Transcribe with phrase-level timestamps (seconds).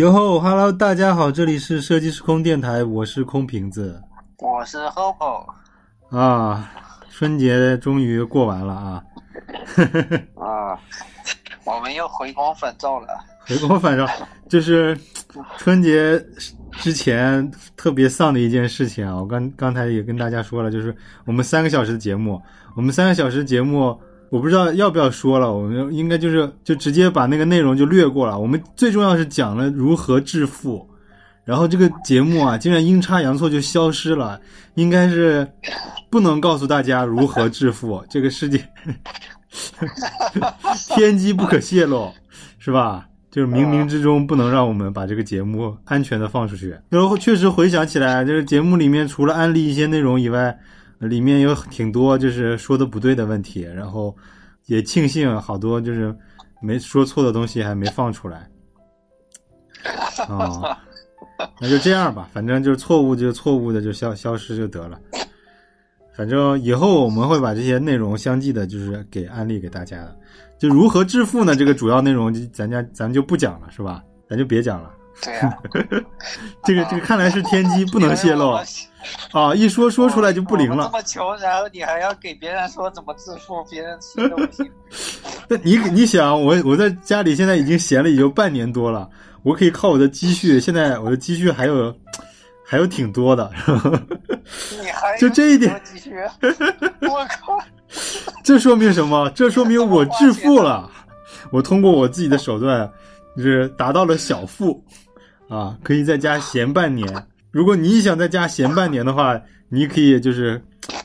[0.00, 4.02] 哟吼哈喽，大家好，这里是设计师空电台，我是空瓶子
[4.38, 5.44] 我是 Hopo
[6.08, 6.72] 啊。
[7.10, 9.04] 春节终于过完了啊，
[10.40, 10.80] 啊，
[11.64, 13.08] 我们又回光返照了。
[13.46, 14.08] 回光返照，
[14.48, 14.98] 就是
[15.58, 16.18] 春节
[16.78, 19.14] 之前特别丧的一件事情啊。
[19.14, 22.40] 我刚刚才也跟大家说了，就是我们三个小时的节目，
[22.74, 28.38] 我们三个小时节目，我不知道要不要说了，我们应该就是就直接把那个内容就略过了。
[28.38, 30.88] 我们最重要是讲了如何致富，
[31.44, 34.40] 然后这个节目啊，竟然阴差阳错就消失了，
[34.74, 35.46] 应该是
[36.08, 38.64] 不能告诉大家如何致富， 这个世界
[40.96, 42.12] 天机不可泄露，
[42.58, 43.06] 是吧？
[43.32, 46.76] 就是冥冥之中不能让我们把这个节目安全的放出去。
[46.88, 50.58] 然后确实回想起来，就是节目里面除了安利一些内容以外，
[51.08, 54.14] 里面有挺多就是说的不对的问题，然后
[54.66, 56.14] 也庆幸好多就是
[56.60, 58.48] 没说错的东西还没放出来。
[60.28, 60.76] 哦，
[61.58, 65.00] 那就这样吧，反正就是错误就错误的就消消失就得了。
[66.14, 70.14] 反正以后我们会把这些内容相继的，就是给安利给大家的。
[70.58, 71.56] 就如何致富呢？
[71.56, 74.04] 这个主要内容就咱家咱就不讲了，是吧？
[74.28, 74.92] 咱就别讲了。
[75.24, 75.58] 对呀、
[76.64, 78.50] 这个这个看来是天机，不能泄露
[79.32, 79.54] 啊！
[79.54, 80.98] 一说说出来就不灵了这。
[80.98, 84.70] 么穷，然后你还要给别人说怎么致富，别人吃东西。
[85.48, 89.08] 那你你想，我我在家里现在已经闲了也就半年多了，
[89.42, 91.94] 我可以靠我的积蓄，现在我的积蓄还有
[92.64, 93.50] 还有挺多的，
[94.80, 96.14] 你还就这一点积蓄。
[97.02, 97.58] 我靠！
[98.44, 99.28] 这说明什么？
[99.34, 100.90] 这说明我致富了。
[101.50, 102.88] 我通过我自己的手段，
[103.36, 104.84] 就是达到了小富，
[105.50, 107.26] 啊，可以在家闲半年。
[107.50, 109.38] 如果你想在家闲半年的话，
[109.68, 110.62] 你可以就是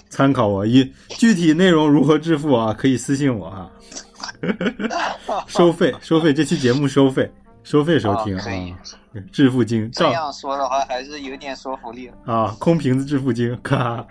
[0.07, 3.69] 参考我，一具体内容如何致富啊，可以私信我啊。
[5.47, 7.29] 收费，收费，这期节目收费，
[7.63, 8.45] 收费收听啊。
[9.31, 12.11] 致富经，照这样说的话还是有点说服力。
[12.25, 14.05] 啊，空瓶子致富经，咔！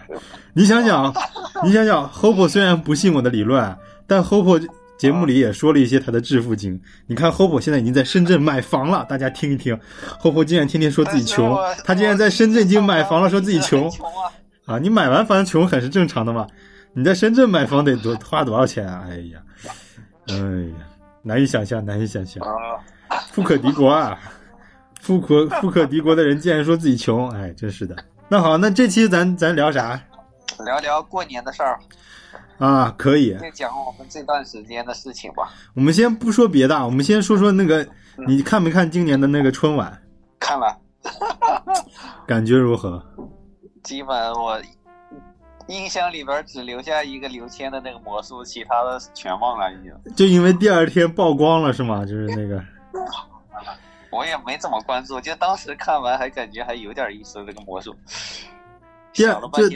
[0.55, 1.15] 你想想，
[1.62, 4.59] 你想想，Hope 虽然不信我的理论，但 Hopo
[4.97, 6.81] 节目里也说了一些他的致富经。
[7.06, 9.78] 你看 Hope 现在已经在深圳买房了，大家听一听。
[10.21, 14.33] ，Hope 竟然天天说自己穷他竟然在深圳已经买房了，说自己穷穷啊！
[14.66, 14.78] 啊！
[14.78, 16.47] 你买完房穷很是正常的嘛？
[16.94, 19.04] 你在深圳买房得多花多少钱啊？
[19.09, 19.43] 哎呀，
[20.28, 20.87] 哎呀，
[21.22, 22.43] 难以想象，难以想象。
[22.43, 24.19] 啊，富可敌国啊！
[25.03, 27.94] 富可富可敌国的人竟然说自己穷，哎，真是的。
[28.28, 30.00] 那好，那这期咱咱聊啥
[30.65, 31.78] 聊聊过年的事儿，
[32.59, 32.94] 啊？
[32.97, 35.53] 可以，就讲我们这段时间的事情吧。
[35.75, 37.87] 我们先不说别的，我们先说说那个，
[38.26, 40.00] 你看没看今年的那个春晚？
[40.38, 40.76] 看了，
[42.26, 43.03] 感觉如何？
[43.82, 44.60] 基本我
[45.69, 50.15] 印象里边只留下一个刘谦的那个魔术，其他的全忘了已经。
[50.15, 52.04] 就因为第二天曝光了是吗？
[52.04, 52.62] 就是那个，
[54.12, 57.94] 我也没怎么关注，就当时看完还感觉还有点意思，这个魔术。
[59.15, 59.69] 第二这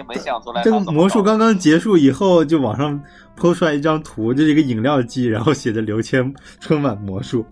[0.62, 3.00] 这个魔术刚刚结束以后，就网上
[3.36, 7.46] 抛出来一张图，就是一个饮料机，然后写着刘谦 春晚魔术，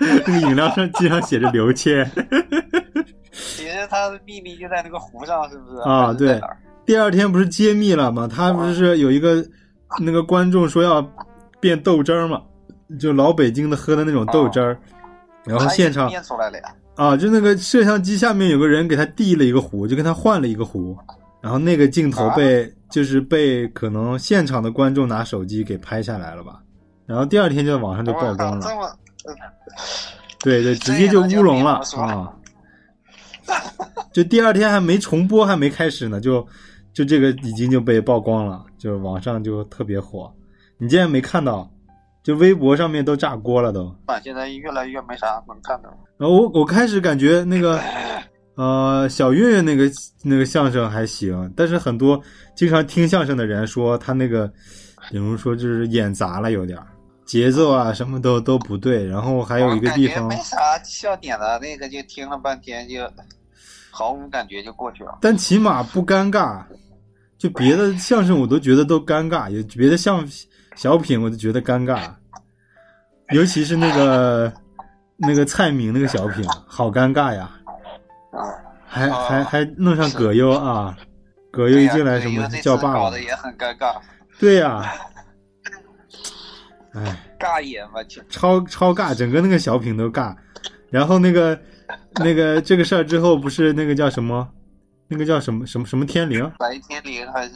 [0.00, 2.04] 那个饮料上机上写着刘谦。
[3.30, 5.80] 其实他的秘密就在那个壶上，是不是？
[5.82, 8.26] 啊还是在哪儿第二天不是揭秘了吗？
[8.26, 9.46] 他不是有一个
[10.00, 11.00] 那个观众说要
[11.60, 12.42] 变豆汁儿嘛，
[12.98, 14.76] 就老北京的喝的那种豆汁儿，
[15.44, 16.64] 然后现场变出来了呀。
[16.96, 20.98] 啊，就那个摄像机下面有个人给他递了一个壶，就跟他换了一个壶，
[21.40, 26.60] 然后那个镜头被、就是被可能现场的观众拿手机给拍下来了吧，
[27.06, 28.96] 然后第二天就在网上就曝光了，
[30.40, 32.32] 对对，直接就乌龙了啊！
[34.12, 36.46] 就第二天还没重播，还没开始呢，就
[36.92, 40.32] 就这个已经就被曝光了，就是网上就特别火。
[40.78, 41.70] 你竟然没看到？
[42.22, 43.86] 就微博上面都炸锅了都。
[44.04, 45.94] 啊现在越来越没啥能看的了。
[46.18, 47.80] 然后我我开始感觉那个
[48.58, 49.88] 呃小岳岳那个
[50.22, 52.20] 那个相声还行，但是很多
[52.56, 54.46] 经常听相声的人说他那个，
[55.10, 56.76] 比如说就是演砸了有点，
[57.24, 59.06] 节奏啊什么都都不对。
[59.06, 63.08] 然后还有一个地方没啥笑点的，那个就听了半天就
[63.90, 65.18] 毫无感觉就过去了。
[65.20, 66.62] 但起码不尴尬。
[67.38, 70.28] 就别的相声我都觉得都尴尬，有别的相
[70.74, 72.10] 小品我都觉得尴尬，
[73.30, 74.52] 尤其是那个
[75.16, 77.48] 那个蔡明那个小品，好尴尬呀！
[78.30, 78.40] 啊，
[78.86, 80.96] 还哦还还弄上葛优啊，
[81.50, 83.96] 葛优一进来什么叫爸爸搞得，也很尴尬，
[84.38, 84.92] 对呀，
[86.94, 87.24] 哎。
[87.38, 90.34] 尬演嘛，就超超尬，整个那个小品都尬。
[90.90, 91.56] 然后那个
[92.16, 94.48] 那个 这个事儿之后，不是那个叫什么，
[95.06, 97.50] 那个叫什么什么什么天灵，翟天临还是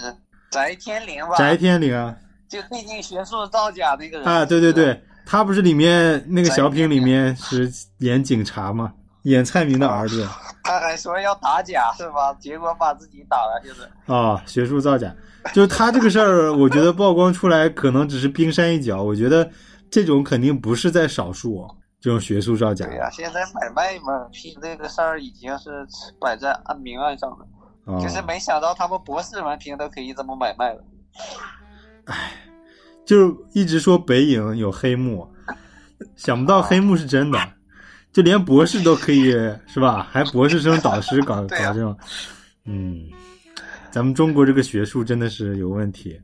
[0.52, 1.34] 翟天临吧？
[1.36, 2.14] 翟天灵啊
[2.48, 7.68] 就最近学术造假那个人啊，对对，对，他不是里面那个小品里面是
[7.98, 8.92] 演警察嘛，
[9.22, 10.26] 演蔡明的儿子
[10.64, 12.34] 他还 说要打假是吧？
[12.40, 15.14] 结果把自己打了，就是啊，学术造假。
[15.52, 19.48] 就是他这个事儿，我觉得曝光出来可能只是冰山一角，我觉得
[19.90, 21.66] 这种肯定不是在少数，
[22.00, 25.86] 这种学术造假对呀、现在买卖嘛，聘这个事儿已经是
[26.20, 27.46] 摆在案明案上了，
[27.92, 30.84] 啊，就是没想到他们博士文凭都可以这么买卖了。
[33.04, 35.28] 就是一直说北影有黑幕，
[36.14, 37.38] 想不到黑幕是真的，
[38.12, 39.30] 就连博士都可以
[39.66, 40.06] 是吧？
[40.10, 41.96] 还博士生导师搞 啊搞这种，
[42.64, 43.08] 嗯，
[43.90, 46.20] 咱们中国这个学术真的是有问题，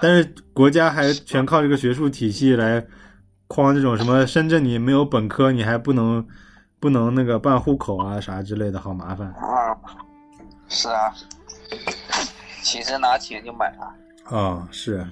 [0.00, 2.84] 但是国家还全靠这个学术体系来
[3.46, 6.26] 框这种什么深圳你没有本科你还不能
[6.78, 9.74] 不能那个办户口啊啥之类的，好麻烦啊，
[10.68, 11.14] 是啊，
[12.62, 15.06] 其实拿钱就买了，啊、是。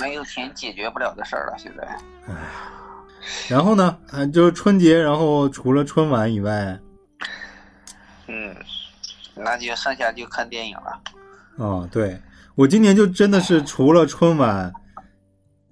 [0.00, 1.54] 没有钱解决不了的事儿了。
[1.58, 1.84] 现在
[3.48, 6.78] 然后呢，嗯，就是春节，然后除了春晚以外，
[8.26, 8.54] 嗯，
[9.34, 11.00] 那就剩下就看电影了。
[11.56, 12.20] 哦，对
[12.54, 14.72] 我今年就真的是除了春晚，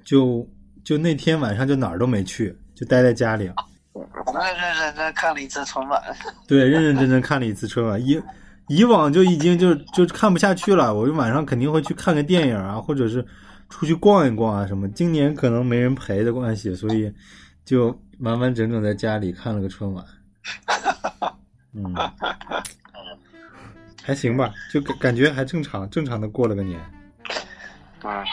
[0.04, 0.48] 就
[0.84, 3.50] 就那天晚上就哪儿都没去，就待在家里。
[3.94, 6.02] 认认真真看了一次春晚，
[6.46, 8.00] 对，认认真真看了一次春晚。
[8.00, 8.20] 以
[8.68, 13.24] 以往就已经就就看不下去了，我就晚上肯定会去看个电影啊，或者是
[13.70, 14.86] 出去逛一逛啊什么。
[14.90, 17.14] 今年可能没人陪的关系，所以
[17.64, 20.04] 就完完整整在家里看了个春晚。
[21.72, 21.94] 嗯，
[24.02, 26.78] 还行吧，就感感觉还正常，正常的过了个年。
[28.02, 28.24] 嗯，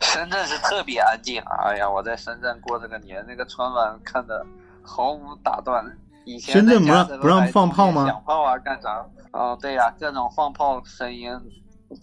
[0.00, 1.42] 深圳是特别安静。
[1.66, 4.46] 哎呀，我在深圳过这个年，那个春晚看的
[4.82, 5.84] 毫无打断。
[6.24, 9.04] 以前深圳不让不让放炮吗响炮啊，干啥？
[9.32, 11.32] 哦，对呀、各种放炮声音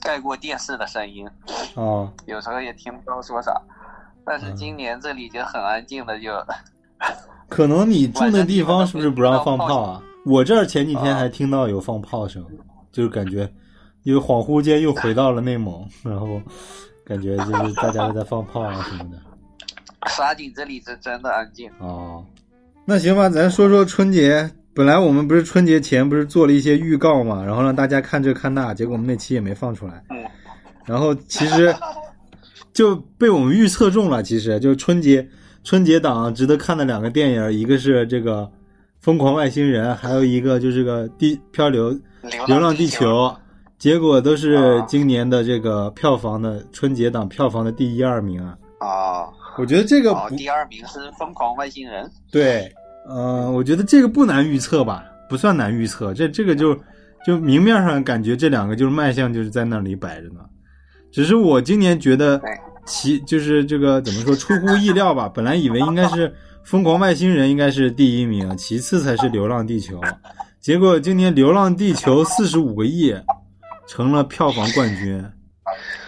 [0.02, 1.28] 盖过电视的声音，
[1.76, 3.54] 哦，有时候也听不到说啥。
[4.26, 6.32] 但是今年这里就很安静的就，
[7.50, 10.04] 可能你住那地方是不是不让放炮啊？
[10.26, 12.46] 我这儿前几天还听到有放炮声，
[12.92, 13.52] 就是感觉
[14.04, 16.42] 因为恍惚间又回到了内蒙， 然后
[17.04, 19.18] 感觉就是大家都在放炮啊什么的。
[20.10, 21.72] 沙井这里是真的安静。
[21.80, 22.24] 哦，
[22.86, 24.50] 那行吧，咱说说春节。
[24.80, 30.02] 本来我们不是春节前不是做了一些预告嘛，然后让大家看这看那，结果我们那期也没放出来。
[30.10, 30.16] 嗯。
[30.86, 31.76] 然后其实
[32.72, 35.28] 就被我们预测中了，其实就是春节
[35.66, 38.44] 春节档值得看的两个电影，一个是这个
[39.02, 43.36] 《疯狂外星人》，还有一个就是个地漂流流流浪地球，
[43.78, 48.58] 结果都是啊今年的这个票房的春节档票房的第一二名啊。
[48.80, 49.28] 啊，
[49.58, 52.06] 我觉得这个第二名是《疯狂外星人》。
[52.32, 52.74] 对，
[53.08, 56.14] 呃，我觉得这个不难预测吧，不算难预测。
[56.14, 56.78] 这这个就
[57.26, 60.42] 就明面上感觉这两个就是卖相就是在那里摆着呢。
[61.12, 62.40] 只是我今年觉得
[62.86, 66.30] 其就是这个怎么说出乎意料吧，本来以为应该是
[66.64, 70.00] 《疯狂外星人》应该是第一名，其次才是《流浪地球》，
[70.60, 73.16] 结果今年《流浪地球》四十五个亿，
[73.88, 75.20] 成了票房冠军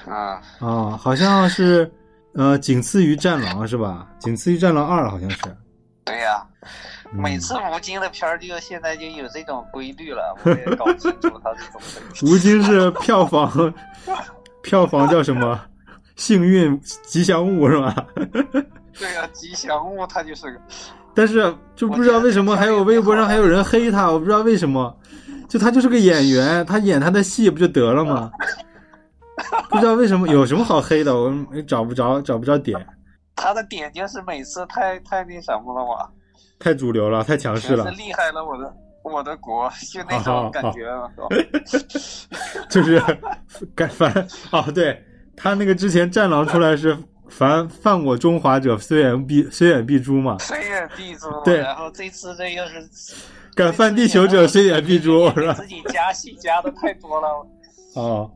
[0.07, 1.91] 啊，啊，好像是
[2.33, 4.07] 呃仅次于《战狼》是吧？
[4.19, 5.37] 仅次于《战狼二》好像是。
[6.03, 6.69] 对呀、嗯
[7.13, 12.23] 每次吴京的片儿就现在就有这种规律了，我也搞不清楚他是怎么回事。
[12.25, 13.73] 吴京是票房，
[14.63, 15.59] 票房叫什么？
[16.15, 17.93] 幸运吉祥物是吧？
[18.97, 20.57] 对呀、吉祥物他就是个，
[21.13, 24.95] 但是就不知道为什么还有微博上还有人黑他，我不知道为什么。
[25.49, 28.31] 就他就是个演员，他演他的戏不就得了吗？
[29.69, 31.33] 不知道为什么有什么好黑的，我
[31.67, 32.79] 找不着找不着点，
[33.41, 36.07] 他的点就是每次太太那什么了嘛，
[36.59, 41.79] 太主流了，太强势了是，厉害了我的我的国，就那种感觉了，是
[42.29, 42.67] 吧？
[42.69, 43.01] 就是
[43.73, 45.03] 敢反哦，对
[45.35, 46.95] 他那个之前《战狼》出来是
[47.27, 50.37] 凡犯我中华者，虽远必虽远必诛嘛。
[50.39, 52.87] 虽远必诛，对然后这次这又是
[53.55, 55.53] 敢犯地球者，虽远必诛，是吧？
[55.53, 57.27] 自己加戏加的太多了，
[57.95, 58.31] 哦，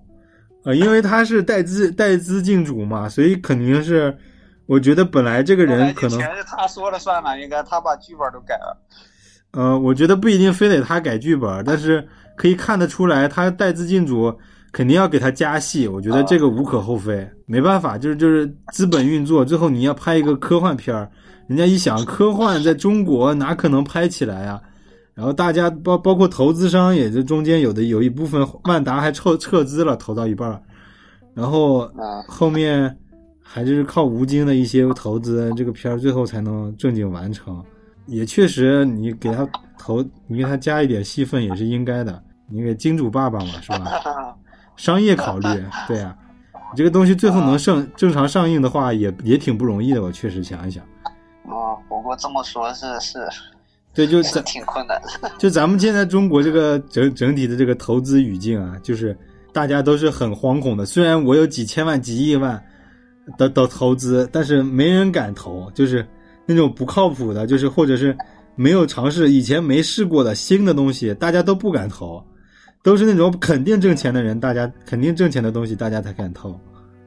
[0.63, 4.17] 呃，因为他是带资带资进主嘛，所以肯定是，
[4.67, 8.77] 我觉得本来这个人可能就全是他说了算了，应该他把剧本都改了。
[9.51, 12.05] 呃，我觉得不一定非得他改剧本，但是
[12.35, 14.33] 可以看得出来，他带资进组
[14.71, 21.09] 肯定要给他加戏，我觉得这个无可厚非，没办法，就是就是资本运作，最后你要拍一个科幻片儿，
[21.47, 24.61] 人家一想科幻在中国哪可能拍起来啊？
[25.13, 30.61] 然后大家包包括投资商也就中间有的有一部分万达还撤撤资了，投到一半儿，
[31.33, 32.97] 然后啊，后面
[33.47, 37.63] 还就是靠吴京的一些投资，这个片儿最后才能正经完成。
[38.07, 39.47] 也确实，你给他
[39.77, 42.21] 投，你给他加一点戏份也是应该的。
[42.49, 43.85] 你给金主爸爸嘛，是吧？
[44.75, 45.47] 商业考虑，
[45.87, 46.15] 对呀、
[46.53, 50.01] 你这个东西最后能上正常上映的话，也也挺不容易的。
[50.01, 50.83] 我确实想一想，
[51.45, 53.19] 啊，不过这么说是是
[53.93, 55.31] 对，就是咱挺困难的。
[55.37, 59.17] 就咱们现在中国这个整整体的这个投资语境啊，就是
[59.53, 60.85] 大家都是很惶恐的。
[60.85, 62.61] 虽然我有几千万、几亿万
[63.37, 66.05] 的的投资，但是没人敢投，就是
[66.45, 68.17] 那种不靠谱的，就是或者是
[68.55, 72.23] 没有尝试、以前没试过的新的东西，大家都不敢投。
[72.83, 76.55] 都是那种肯定挣钱的人，大家肯定挣钱的东西，大家才敢投。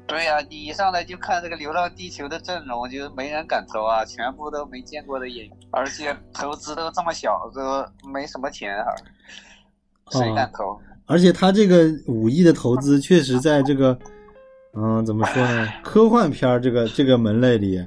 [0.09, 8.87] 对呀、你一上来就看这个《流浪地球》的阵容，就没人敢投啊，全部都没见过的演员，而且投资都这么小，都没什么钱啊，
[10.11, 10.77] 谁敢投？
[11.07, 13.97] 而且他这个五亿的投资，确实在这个，
[14.81, 15.69] 嗯，怎么说呢？
[15.83, 17.85] 科幻片儿这个这个门类里，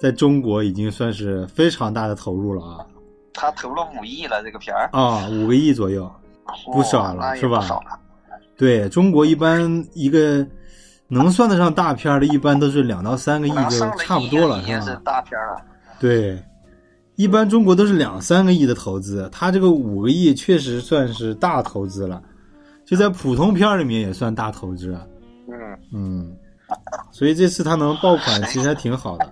[0.00, 2.84] 在中国已经算是非常大的投入了啊
[3.32, 6.10] 他投了五亿了，这个片儿啊，五个亿左右。
[6.72, 7.98] 不少了是吧少了
[8.54, 10.46] 对中国一般一个
[11.08, 15.02] 能算得上大片儿的，一般都是两到三个亿就差不多了，已经是是吧？
[15.04, 15.62] 大片儿了。
[15.98, 16.38] 对，
[17.16, 22.22] 一般中国都是两三个亿的投资，他这个五个亿确实算是大投资了，
[22.84, 25.06] 就在普通片儿里面也算大投资了。
[25.48, 26.36] 嗯，嗯，
[27.12, 29.28] 所以这次他能爆款，其实还挺好的。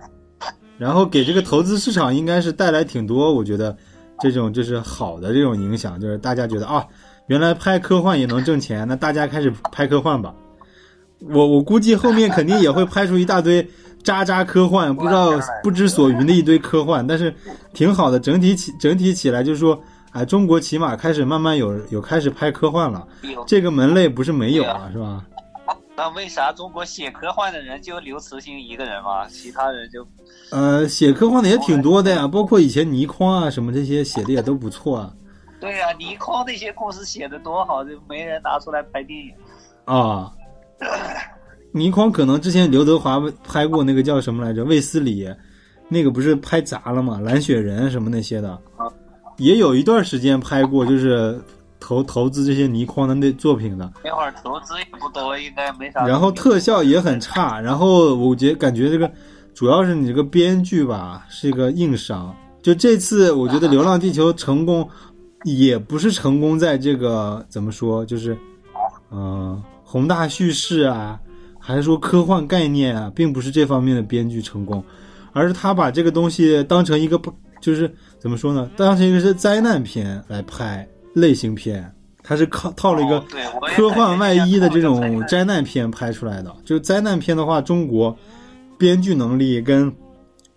[0.77, 3.75] 然后给这个投资市场应该是带来挺多，我觉得
[4.19, 6.85] 这种就是好的这种影响，就是大家觉得啊，
[7.27, 10.33] 原来拍科幻也能挣钱，那大家开始拍科幻吧。
[11.29, 13.65] 我我估计后面肯定也会拍出一大堆
[14.03, 17.33] 渣渣科幻，不知道不知所云的一堆科幻，但是
[17.73, 18.19] 挺好的。
[18.19, 19.79] 整体起整体起来就是说，
[20.11, 23.07] 哎，中国起码开始慢慢有有开始拍科幻了，
[23.47, 25.23] 这个门类不是没有啊，是吧？
[25.95, 29.27] 那为啥中国写科幻的人就刘慈欣一个人吗？
[29.27, 30.05] 其他人就
[30.51, 35.13] 呃，写科幻的也挺多的呀，包括以前倪匡啊什么这些写的也都不错啊。
[35.59, 39.31] 对呀、倪匡那些故事写的多好，就没人拿出来拍电影。
[39.85, 40.31] 啊，
[41.71, 44.63] 倪匡可能之前刘德华拍过那个叫什么来着？
[44.65, 45.29] 卫斯理，
[45.87, 47.19] 那个不是拍砸了吗？
[47.21, 48.59] 蓝雪人什么那些的，
[49.37, 51.39] 也有一段时间拍过，就是
[51.83, 53.91] 投投资这些倪匡的那作品的。
[54.05, 56.07] 那会儿投资也不多，应该没啥。
[56.07, 59.11] 然后特效也很差，然后我觉感觉这个
[59.53, 62.33] 主要是你这个编剧吧是一个硬伤。
[62.61, 64.87] 就这次我觉得《流浪地球》成功，
[65.43, 68.33] 也不是成功在这个怎么说，就是
[69.11, 71.19] 嗯、呃宏大叙事啊，
[71.59, 74.81] 还是说科幻概念啊，并不是这方面的编剧成功，
[75.33, 83.23] 而是他把这个东西当成一个不就是怎么说呢，当成一个是灾难片来拍类型片，它是靠套了一个
[83.75, 86.53] 科幻外衣的这种灾难片拍出来的。
[86.65, 88.15] 就是灾难片的话，中国
[88.77, 89.93] 编剧能力跟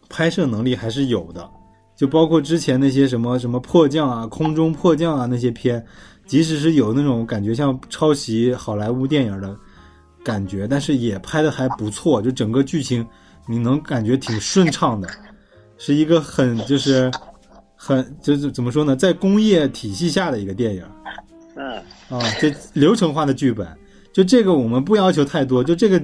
[0.09, 1.49] 拍摄能力还是有的。
[1.97, 5.83] 就包括之前那些什么什么迫降啊、空中迫降啊那些片，
[6.27, 9.57] 即使是有那种感觉像抄袭好莱坞电影的
[10.23, 12.21] 感觉，但是也拍的还不错。
[12.21, 13.07] 就整个剧情
[13.47, 15.09] 你能感觉挺顺畅的，
[15.79, 17.11] 是一个很就是
[17.87, 20.83] 很就是怎么说呢，在工业体系下的一个电影。
[21.55, 21.77] 嗯，
[22.09, 23.67] 啊，这流程化的剧本，
[24.13, 26.03] 就这个我们不要求太多，就这个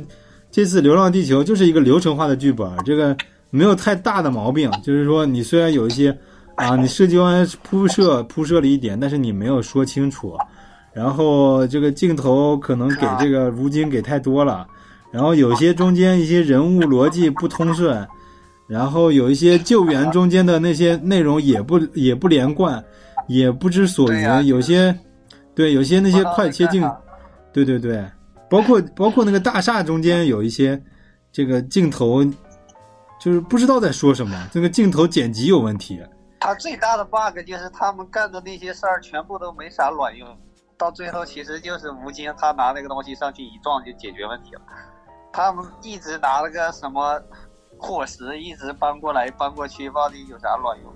[0.50, 3.16] 这次《流浪地球》就是一个流程化的剧本，这个
[3.50, 4.70] 没有太大的毛病。
[4.82, 6.16] 就是说，你虽然有一些
[6.54, 10.36] 啊，你设计完铺设铺设了一点，但是你没有说清楚，
[10.92, 14.66] 然后这个镜头可能给这个如今给太多了，
[15.10, 18.06] 然后有些中间一些人物逻辑不通顺，
[18.68, 22.82] 然后有一些救援中间的那些内容也不 也不连贯，
[23.28, 24.96] 也不知所云，有些
[25.54, 26.90] 对有些那些快切镜
[27.52, 28.02] 对对对，
[28.48, 30.80] 包括包括那个大厦中间有一些
[31.30, 32.24] 这个镜头，
[33.20, 36.00] 就是不知道在说什么，这个镜头剪辑有问题。
[36.40, 40.26] 他最大的 bug 就是他们干的那些事儿全部都没啥卵用，
[40.76, 44.62] 到最后其实就是吴京他拿那个东西上去一撞就解决问题了。
[45.32, 47.20] 他们一直拿了个什么
[47.82, 50.92] 火石一直搬过来搬过去，到底有啥卵用？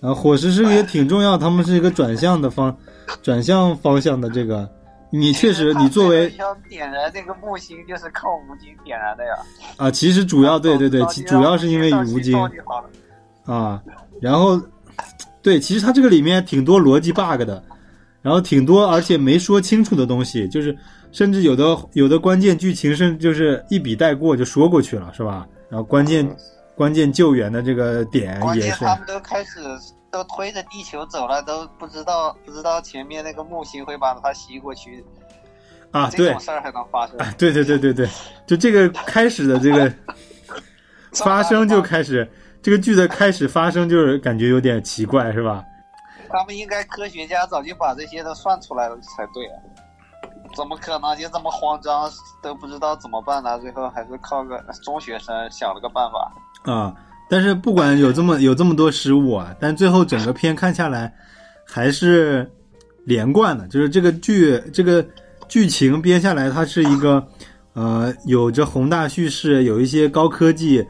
[0.00, 2.74] 啊，伙食是也挺重要，他们是一个转向的方，
[3.20, 4.70] 转向方向的这个，
[5.10, 9.32] 你确实你作为要点燃这个木星就是靠吴京点燃的呀。
[9.76, 12.38] 啊，其实主要对对对，其主要是因为吴京
[13.44, 13.82] 啊，
[14.20, 14.60] 然后
[15.42, 17.60] 对，其实它这个里面挺多逻辑 bug 的，
[18.22, 20.76] 然后挺多而且没说清楚的东西，就是
[21.10, 25.44] 甚至有的有的关键剧情甚至就是一笔带过就说过去了，是吧？
[25.68, 26.36] 然后关键
[26.74, 29.60] 关键救援的这个点也是，他们都开始
[30.10, 35.04] 都推着地球走了，都不知道不知道前面那个木星会把它吸过去，
[35.90, 37.16] 啊，对这种，事儿还能发生？
[37.18, 38.08] 哎，对对对对对，
[38.46, 39.92] 就这个开始的这个
[41.12, 42.26] 发生就开始，
[42.62, 45.64] 这个剧的开始发生就是感觉有点奇怪，是吧？
[46.30, 49.56] 他们应该科学家早就把这些都算出来了才对啊，
[50.54, 52.10] 怎么可能就这么慌张
[52.42, 53.58] 都不知道怎么办呢？
[53.60, 56.32] 最后还是靠个中学生想了个办法。
[56.72, 56.94] 啊，
[57.28, 61.12] 但是不管有这么有这么多失误啊，但最后整个片看下来
[61.64, 62.50] 还是
[63.04, 65.04] 连贯的，就是这个剧这个
[65.48, 67.26] 剧情编下来，它是一个
[67.72, 70.84] 呃有着宏大叙事，有一些高科技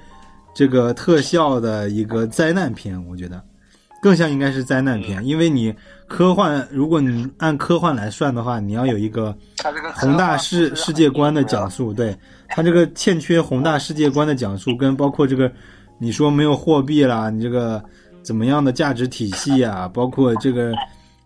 [0.54, 3.40] 这个特效的一个灾难片，我觉得
[4.02, 5.74] 更像应该是灾难片，因为你
[6.08, 9.36] 科幻，如果你按科幻来算的话，你要有一个
[9.94, 12.16] 宏大世世界观的讲述，对
[12.48, 15.52] 它这个欠缺宏大世界观的讲述，跟包括这个
[15.98, 17.80] 你说没有货币啦，你这个
[18.22, 20.72] 怎么样的价值体系啊，包括这个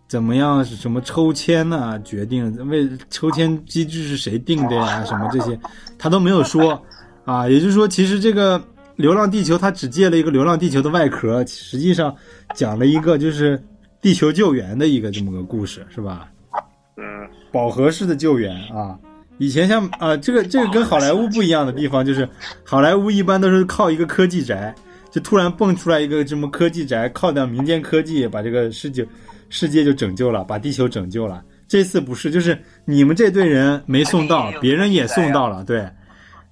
[0.07, 5.57] 怎么样是什么抽签呐、决定为抽签机制是谁定的呀，什么这些
[5.97, 6.79] 他都没有说
[7.23, 7.47] 啊。
[7.47, 8.59] 也就是说，其实这个
[8.97, 12.13] 《流浪地球》它只借了一个《流浪地球》的外壳，实际上
[12.53, 13.59] 讲了一个就是
[14.03, 16.27] 地球救援的一个这么个故事，是吧？
[16.97, 17.03] 嗯，
[17.53, 18.99] 饱和式的救援啊。
[19.39, 22.27] 以前像啊、这个这个跟好莱坞不一样的地方就是，
[22.65, 24.75] 好莱坞一般都是靠一个科技宅，
[25.09, 29.07] 就突然蹦出来一个什么科技宅，靠点民间科技把这个世界
[29.49, 31.41] 世界就拯救了，把地球拯救了。
[31.65, 35.89] 这次不是，就是你们这队人没送到，别人也送到了，对，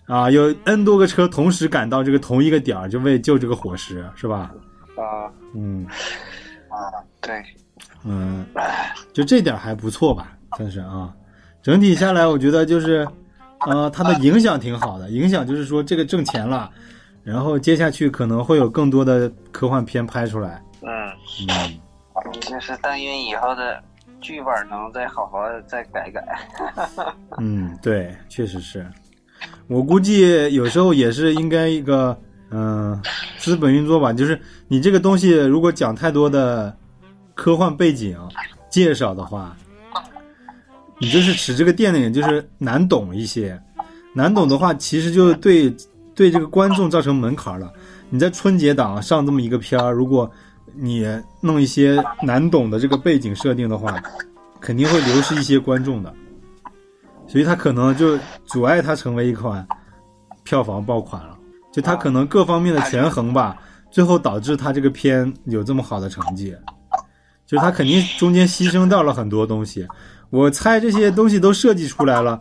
[0.07, 4.51] 啊，有 N 多个车同时赶到这个同一个点儿，就为救这个火石，是吧？
[4.95, 5.85] 啊嗯
[6.85, 7.43] 啊，对，
[8.03, 8.45] 嗯，
[9.13, 11.13] 就这点还不错吧，算是啊。
[11.61, 13.07] 整体下来，我觉得就是，
[13.67, 15.09] 呃，它的影响挺好的。
[15.11, 16.69] 影响就是说这个挣钱了，
[17.23, 20.59] 然后接下去可能会有更多的科幻片拍出来。
[20.81, 20.89] 嗯，
[21.47, 21.79] 嗯，
[22.39, 23.79] 就是但愿以后的
[24.19, 26.23] 剧本能再好好的再改改。
[27.37, 28.85] 嗯，对，确实是。
[29.67, 32.19] 我估计有时候也是应该一个，
[32.51, 33.01] 嗯、
[33.39, 34.13] 资本运作吧。
[34.13, 36.75] 就是你这个东西如果讲太多的
[37.33, 38.17] 科幻背景
[38.69, 39.55] 介绍的话，
[40.99, 43.59] 你就是使这个电影就是难懂一些，
[44.13, 45.75] 难懂的话，其实就对
[46.13, 47.71] 对这个观众造成门槛了。
[48.09, 50.29] 你在春节档上这么一个片儿，如果
[50.73, 51.07] 你
[51.39, 54.01] 弄一些难懂的这个背景设定的话，
[54.59, 56.13] 肯定会流失一些观众的。
[57.27, 59.65] 所以它可能就阻碍它成为一款
[60.43, 61.37] 票房爆款了。
[61.71, 63.57] 就他可能各方面的权衡吧，
[63.89, 66.55] 最后导致他这个片有这么好的成绩。
[67.47, 69.87] 就他肯定中间牺牲掉了很多东西。
[70.29, 72.39] 我猜这些东西都设计出来了，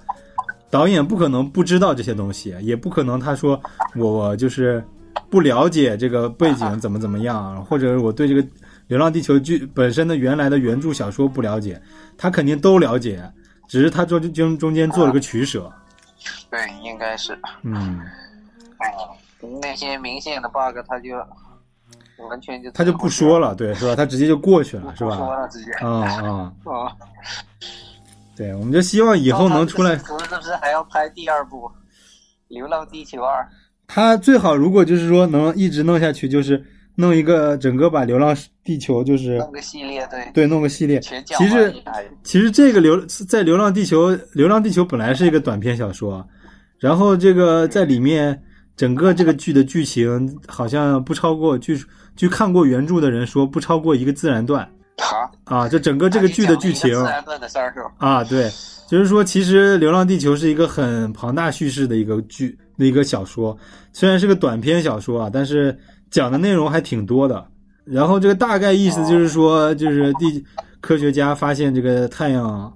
[0.71, 3.61] 导演不可能不知道这些东西，也不可能他说
[3.97, 4.85] 我就是
[5.29, 8.43] 不了解这个背景怎么怎么样，或者我对这个
[8.87, 11.81] 《流浪地球》剧本身的原来的原著小说不了解，
[12.17, 13.21] 他肯定都了解，
[13.67, 15.69] 只是他中中中间做了个取舍。
[16.49, 17.37] 对，应该是。
[17.63, 18.01] 嗯，
[19.61, 21.17] 那些明显的 bug，他就
[22.29, 23.97] 完全就他就不说了，对，是吧？
[23.97, 25.41] 他直接就过去了，是吧说吧？
[25.41, 25.73] 了，直接。
[25.73, 26.93] 啊啊，啊！
[28.37, 29.97] 对，我们就希望以后能出来。
[29.97, 31.67] 是不是还要拍第二部
[32.49, 33.43] 《流浪地球二》？
[33.87, 36.65] 他最好如果就是说能一直弄下去，就是
[36.95, 41.01] 弄一个整个把《流浪地球》就是弄个系列，对，对弄个系列。
[41.01, 41.75] 其实
[42.23, 46.27] 其实这个流在《流浪地球》，《流浪地球》本来是一个短篇小说，
[46.79, 48.43] 然后这个在里面
[48.81, 51.79] 整个这个剧的剧情好像不超过据
[52.17, 54.67] 据看过原著的人说不超过一个自然段
[54.99, 57.91] 好，啊，就整个这个剧的剧情自然段的事儿是吧？
[57.99, 58.51] 啊，对，
[58.89, 63.55] 就是说其实《流浪地球》是一个很庞大叙事的一个剧的一个小说，
[63.93, 65.79] 虽然是个短篇小说啊，但是
[66.11, 67.47] 讲的内容还挺多的。
[67.85, 70.43] 然后这个大概意思就是说，就是地
[70.81, 72.73] 科学家发现这个太阳，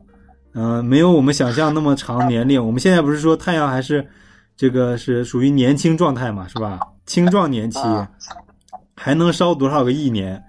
[0.53, 2.63] 嗯、没有我们想象那么长年龄。
[2.63, 4.07] 我们现在不是说太阳还是
[4.57, 6.81] 这个是属于年轻状态嘛，是吧？
[7.07, 8.09] 青壮年期，啊
[8.97, 10.43] 还能烧多少个亿年？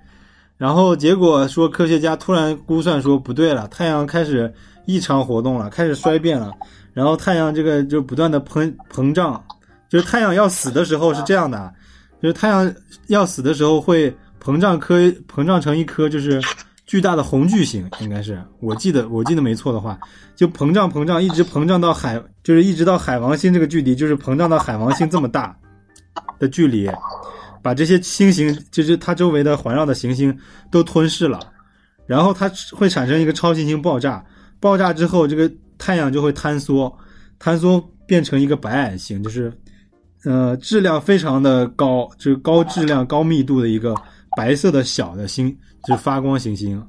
[0.58, 4.54] 然后结果说科学家突然估算说不对了，太阳开始
[4.86, 6.54] 异常活动了，开始衰变了。
[6.94, 9.44] 然后太阳这个就不断的膨膨胀，
[9.90, 11.74] 就是太阳要死的时候是这样的，
[12.22, 12.74] 就是太阳
[13.08, 16.42] 要死的时候会膨胀颗膨胀成一颗就是
[16.86, 20.00] 巨大的红巨星，应该是我记得我记得没错的话，
[20.36, 25.58] 就膨胀膨胀一直膨胀到海，就是一直到海王星这个距离，就是膨胀到海王星这么大
[26.40, 26.90] 的距离。
[27.64, 30.38] 把这些星星，就是它周围的环绕的行星
[30.70, 31.40] 都吞噬了，
[32.06, 34.24] 然后它会产生一个超新星爆炸，
[34.60, 36.96] 爆炸之后，这个太阳就会坍缩，
[37.42, 39.52] 坍缩变成一个白矮星，就是
[40.26, 43.96] 呃质量非常的高，就是高质量、高密度的一个
[44.36, 45.56] 白色的小的星，
[45.88, 46.82] 就是发光行星，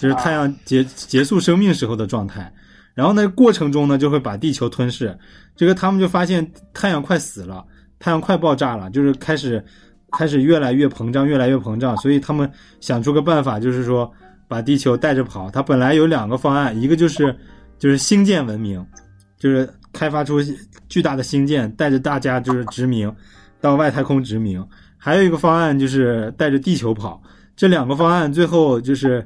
[0.00, 2.52] 就是太阳结结束生命时候的状态。
[2.94, 5.18] 然后呢，过程中呢就会把地球吞噬，
[5.56, 7.64] 这个他们就发现太阳快死了，
[7.98, 9.64] 太阳快爆炸了，就是开始
[10.12, 12.48] 开始越来越膨胀，越来越膨胀，所以他们
[12.80, 14.08] 想出个办法，就是说
[14.46, 15.50] 把地球带着跑。
[15.50, 17.36] 他本来有两个方案，一个就是
[17.80, 18.84] 就是星舰文明，
[19.38, 20.38] 就是开发出
[20.88, 23.12] 巨大的星舰，带着大家就是殖民
[23.60, 24.62] 到外太空殖民；
[25.04, 27.22] 还有一个方案就是带着地球跑。
[27.54, 29.22] 这两个方案最后就是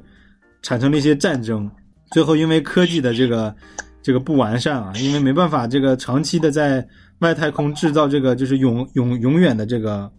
[0.61, 1.71] 产生了一些战争。
[2.11, 3.55] 最后，因为科技的这个
[4.03, 6.85] 这个不完善啊，因为没办法这个长期的在
[7.21, 10.11] 外太空制造这个就是永永永远的这个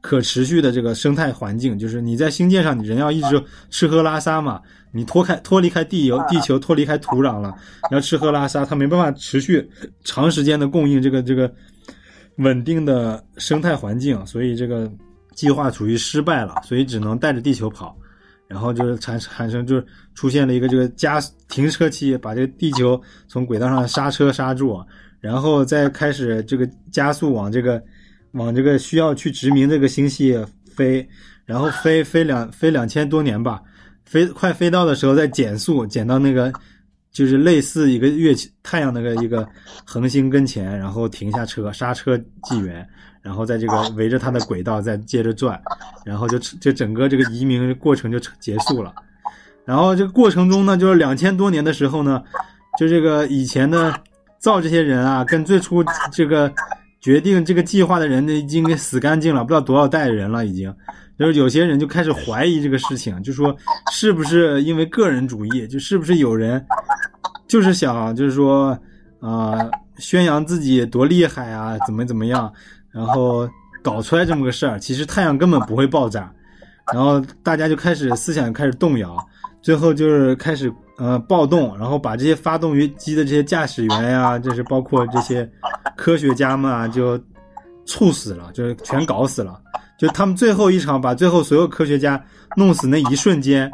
[0.00, 7.54] 可持续的这个生态环境，就是你在星舰上，你人要一直吃喝拉撒嘛，你脱开脱离开地球，地球脱离开土壤了，
[7.90, 9.68] 要吃喝拉撒，它没办法持续
[10.04, 11.52] 长时间的供应这个这个
[12.36, 14.90] 稳定的生态环境，所以这个
[15.34, 17.96] 计划处于失败了，所以只能带着地球跑。
[18.48, 21.18] 然后就是产产生，就是出现了一个这个加
[21.48, 24.78] 停车期，把这个地球从轨道上刹车刹住，
[25.20, 27.82] 然后再开始这个加速往这个
[28.32, 30.38] 往这个需要去殖民这个星系
[30.76, 31.08] 飞，
[31.46, 33.62] 然后飞飞两飞两千多年吧，
[34.04, 36.52] 飞快飞到的时候再减速，减到那个
[37.12, 39.46] 就是类似一个月太阳那个一个
[39.84, 42.84] 恒星跟前，然后停下车刹车纪元。
[43.22, 45.62] 然后在这个围着它的轨道再接着转，
[46.04, 48.92] 然后就就整个这个移民过程就结束了。
[49.64, 52.20] 然后这个过程中呢，就是两千多年的时候呢，
[52.76, 53.94] 就这个以前的
[54.40, 56.52] 造这些人啊，跟最初这个
[57.00, 60.74] 决定这个计划的人呢，已经给死干净了，不知道多少代人了，已经。
[61.18, 63.54] 就是有些人就开始怀疑这个事情，就说
[63.92, 66.64] 是不是因为个人主义，就是不是有人
[67.46, 68.76] 就是想就是说
[69.20, 72.52] 啊宣扬自己多厉害啊，怎么怎么样。
[72.90, 73.48] 然后
[73.82, 76.30] 搞出来这么个事儿，其实太阳根本不会爆炸，
[76.92, 79.16] 然后大家就开始思想开始动摇，
[79.62, 85.50] 最后就是开始呃暴动，然后把这些发动机的这些驾驶员呀，就是包括这些
[85.96, 87.18] 科学家们啊，就
[87.86, 89.58] 猝死了，就是全搞死了。
[90.02, 92.20] 就他们最后一场把最后所有科学家
[92.56, 93.70] 弄死那一瞬间，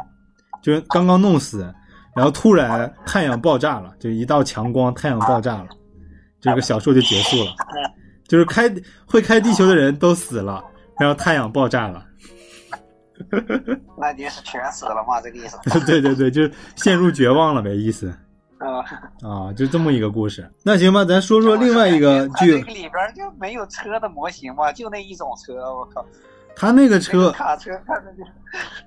[0.61, 1.73] 就是刚刚弄死，
[2.15, 5.69] 然后突然太阳爆炸了，就一道强光，太阳爆炸了，
[6.39, 7.51] 这个小说就结束了。
[8.27, 8.71] 就是开
[9.07, 10.63] 会开地球的人都死了，
[10.99, 12.05] 然后太阳爆炸了。
[13.97, 15.19] 那你是全死了吗？
[15.23, 15.57] 这个意思？
[15.87, 18.15] 对对对，就是陷入绝望了呗，意思。
[18.59, 18.85] 啊
[19.27, 20.47] 啊，就这么一个故事。
[20.63, 22.59] 那行吧，咱说说另外一个剧。
[22.59, 24.71] 这个里边就没有车的模型吗？
[24.71, 26.05] 就那一种车，我靠。
[26.55, 28.23] 他那个车卡车看着就。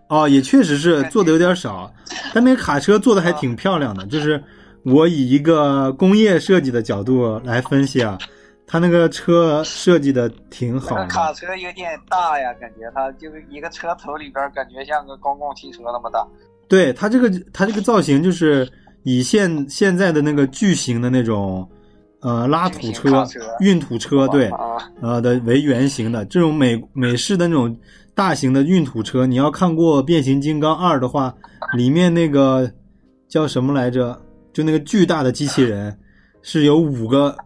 [0.08, 1.92] 哦，也确实是做的有点少，
[2.34, 4.06] 但那个卡车做的还挺漂亮的。
[4.06, 4.42] 就是
[4.84, 8.18] 我以一个工业设计的角度来分析啊。
[8.64, 16.26] 他那个车设计的挺好的，卡车有点大呀，感觉它就是一个车头里边，感觉像个公共汽车那么大。
[16.68, 18.66] 对它这个，它这个造型就是
[19.02, 21.68] 以现现在的那个巨型的那种，
[22.20, 23.26] 呃，拉土车、
[23.60, 24.50] 运土车，对，
[25.00, 27.76] 呃的为原型的这种美美式的那种
[28.14, 29.26] 大型的运土车。
[29.26, 31.34] 你要看过《变形金刚二》的话，
[31.76, 32.70] 里面那个
[33.28, 34.20] 叫什么来着？
[34.52, 35.96] 就那个巨大的机器人。
[36.44, 37.36] 是由五个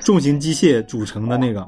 [0.00, 1.60] 重型机械组成的那个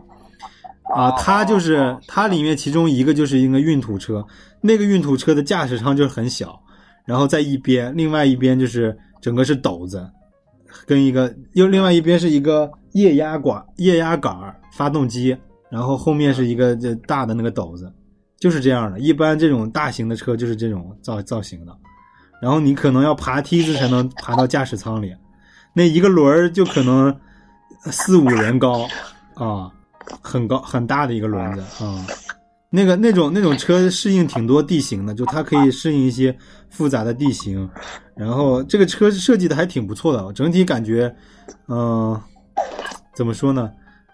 [0.92, 4.26] 啊，它就是它里面其中一个就是一个运土车，
[4.60, 6.60] 那个运土车的驾驶舱就是很小，
[7.06, 10.06] 然后在一边，另外一边就是整个是斗子，
[10.84, 15.34] 跟一个又另外一边是一个液压管、液压杆发动机，
[15.70, 17.90] 然后后面是一个这大的那个斗子，
[18.38, 19.00] 就是这样的。
[19.00, 21.74] 一般这种大型的车就是这种造造型的，
[22.38, 25.16] 然后你可能要爬梯子才能爬到驾驶舱里。
[25.72, 27.18] 那一个轮儿就可能
[27.86, 28.86] 四五人高
[29.36, 29.72] 啊，
[30.20, 32.06] 很高很大的一个轮子啊。
[32.74, 36.36] 那个那种那种车适应挺多地形的，就它可以适应一些
[36.68, 37.70] 复杂的地形。
[38.16, 41.14] 然后这个车设计的还挺不错的，整体感觉，
[41.68, 42.20] 嗯，
[43.14, 43.70] 怎么说呢？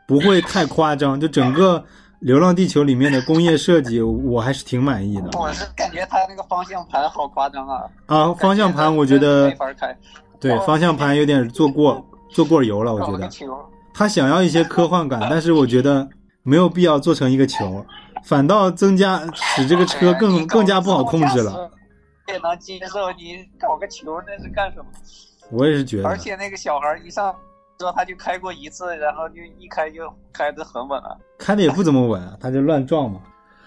[0.06, 1.18] 不会太夸张。
[1.18, 1.78] 就整个
[2.18, 5.30] 《流浪地球》里面的工业设计，我还是挺满意的。
[5.38, 7.84] 我是感觉它那个方向盘好夸张啊！
[8.04, 9.96] 啊，方向盘我觉得没法开。
[10.38, 13.26] 对方向盘有点做过做过油了，我觉得。
[13.94, 16.06] 他想要一些科幻感，但是我觉得
[16.42, 17.84] 没有必要做成一个球，
[18.24, 21.70] 反倒增加使这个车更更加不好控制了。
[22.28, 24.84] 也能接受你搞个球那是干什么？
[25.50, 26.08] 我也是觉得。
[26.08, 27.34] 而且那个小孩一上
[27.80, 33.20] 说他就开过一次，然后就一开就开的很稳了，开的也不怎么稳，他就乱撞嘛。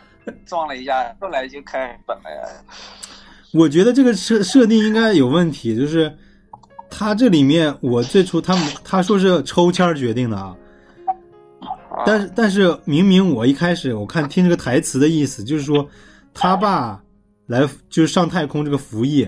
[0.46, 2.48] 撞了一下，后来就开稳了呀。
[3.54, 6.18] 我觉得这个设设定应该有问题，就是
[6.89, 10.56] 他这里面我最初他们他说是抽签决定的啊，
[12.06, 15.88] 但是但是明明我一开始我看听这个台词的意思就是说
[16.34, 17.01] 他爸
[17.45, 19.27] 来就是上太空这个服役，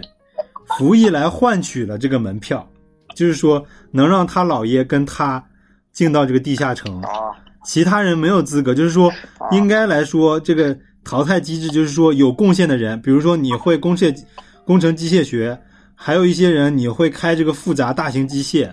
[0.77, 2.67] 服役来换取了这个门票，
[3.13, 5.43] 就是说能让他姥爷跟他
[5.91, 7.09] 进到这个地下城，啊。
[7.63, 9.11] 其他人没有资格，就是说，
[9.51, 14.15] 应该来说，这个淘汰机制就是说，有贡献的人，比如说你会工械
[14.65, 15.59] 工程机械学，
[15.95, 18.71] 还有一些人你会开这个复杂大型机械，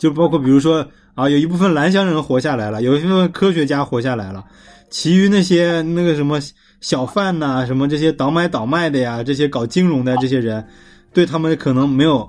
[0.00, 0.84] 就包括比如说
[1.14, 4.42] 啊，有一部分蓝翔人活下来了，有一部分科学家活下来了，
[4.88, 6.40] 其余那些那个什么
[6.80, 10.66] 小贩呐、什么这些倒买倒卖的呀，这些搞金融的这些人，
[11.12, 12.26] 对他们可能没有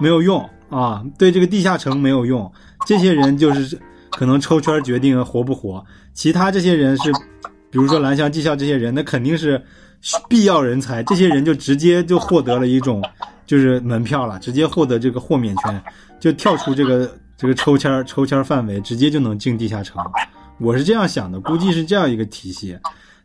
[0.00, 2.50] 没有用啊，对这个地下城没有用，
[2.86, 3.78] 这些人就是
[4.10, 7.12] 可能抽签决定活不活，其他这些人是，
[7.70, 9.62] 比如说蓝翔技校这些人，那肯定是
[10.28, 13.00] 必要人才，这些人就直接就获得了一种
[13.46, 15.82] 就是门票了，直接获得这个豁免权，
[16.22, 20.00] 就跳出这个 这个抽签儿抽签儿范围，直接就能进地下城。
[20.60, 22.78] 我是这样想的，估计是这样一个体系。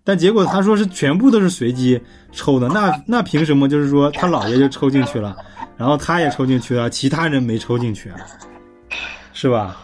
[0.04, 5.38] 但结果他说是全部都是随机抽的，那那凭什么就是说他姥爷就抽进去了，
[5.78, 8.12] 然后他也抽进去了，其他人没抽进去，
[9.32, 9.78] 是吧？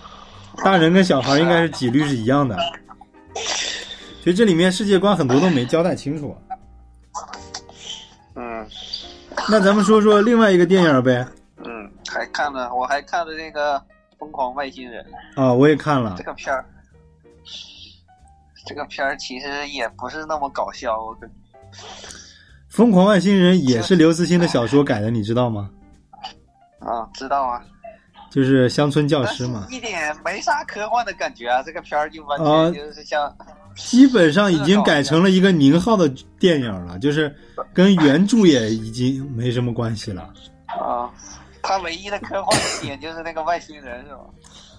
[0.63, 2.57] 大人跟小孩应该是几率是一样的，
[4.23, 6.35] 所以这里面世界观很多都没交代清楚。
[8.35, 8.65] 嗯
[9.49, 11.27] 那咱们说说另外一个电影呗？
[12.13, 13.75] 嗯，还看了，我还看了那个
[14.19, 15.05] 《疯狂外星人》
[15.41, 16.63] 啊，我也看了这，个片儿，
[18.65, 21.35] 这个片儿其实也不是那么搞笑，我感觉
[22.69, 25.69] 《疯狂外星人》也是刘慈欣的小说改的，你知道吗？
[26.79, 27.63] 啊知道啊，
[28.29, 33.35] 就是乡村教师嘛，一点没啥科幻的感觉啊，这个片儿就完啊全就是像。
[33.75, 37.35] 基本上已经改成了一个宁浩的电影了，就是
[37.73, 40.31] 跟原著也已经没什么关系了。
[40.67, 41.09] 啊，
[41.63, 44.19] 他唯一的科幻点就是那个外星人，是吧？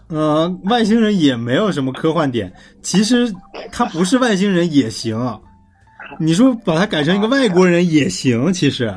[0.08, 3.34] 呃，外星人也没有什么科幻点，其实
[3.72, 5.18] 他不是外星人也行。
[6.20, 8.94] 你说把它改成一个外国人也行，其实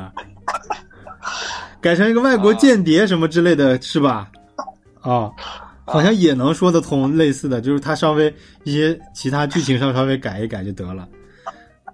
[1.80, 4.30] 改成一个外国间谍什么之类的，是吧？
[5.00, 5.32] 啊，
[5.86, 8.32] 好像也能说得通，类似的，就是他稍微
[8.64, 11.08] 一些其他剧情上稍微改一改就得了。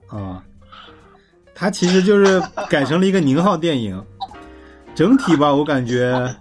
[0.09, 0.43] 啊，
[1.55, 4.05] 他其实就是改成了一个宁浩电影，
[4.95, 6.35] 整体吧，我感觉。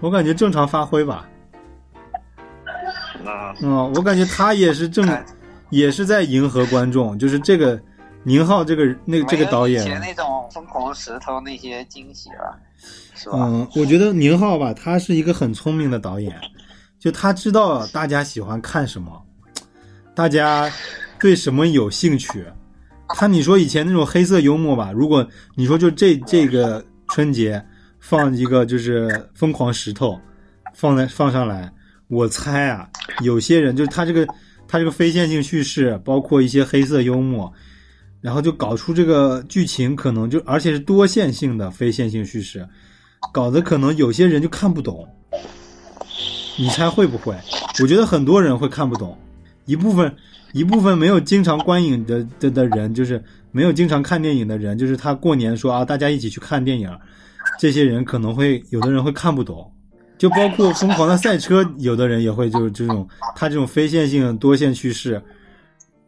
[0.00, 1.28] 我感觉正常发挥吧，
[3.24, 5.08] 嗯嗯，我感觉他也是正，
[5.70, 7.80] 也是在迎合观众，就是这个
[8.24, 12.58] 宁浩这个那个这个导演有以前，那种疯狂石头那些惊喜了，
[13.14, 13.36] 是吧？
[13.38, 16.36] 嗯，我觉得宁浩吧，他是一个很聪明的导演，
[16.98, 19.22] 就他知道大家喜欢看什么，
[20.16, 20.68] 大家
[21.20, 22.44] 对什么有兴趣。
[23.14, 27.62] 他你说以前那种黑色幽默吧，如果你说就这这个春节
[28.00, 30.18] 放一个就是疯狂石头，
[30.74, 31.72] 放在放上来，
[32.08, 32.88] 我猜啊，
[33.22, 34.26] 有些人就是他这个
[34.66, 37.52] 他这个非线性叙事，包括一些黑色幽默，
[38.20, 42.66] 然后就搞出这个剧情，可能就而且是多线性的非线性叙事，
[43.32, 45.06] 搞得可能有些人就看不懂。
[46.58, 47.34] 你猜会不会？
[47.82, 49.16] 我觉得很多人会看不懂，
[49.64, 50.14] 一部分
[50.52, 56.90] 一部分没有经常观影的的的人，就是没有经常看电影的人，就是他过年说啊，大家一起去看电影，
[57.58, 59.70] 这些人可能会有的人会看不懂，
[60.18, 65.20] 就包括疯狂的赛车，有的人也会就是这种他这种非线性多线叙事，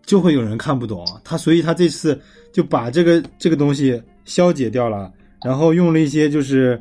[0.05, 1.05] 就会有人看不懂。
[1.25, 2.21] 他，所以他这次
[2.53, 5.11] 就把这个这个东西消解掉了，
[5.45, 6.81] 然后用了一些就是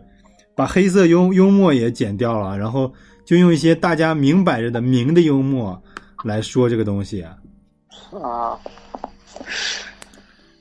[0.54, 2.92] 把黑色幽幽默也剪掉了，然后
[3.26, 5.82] 就用一些大家明摆着的明的幽默
[6.24, 7.26] 来说这个东西，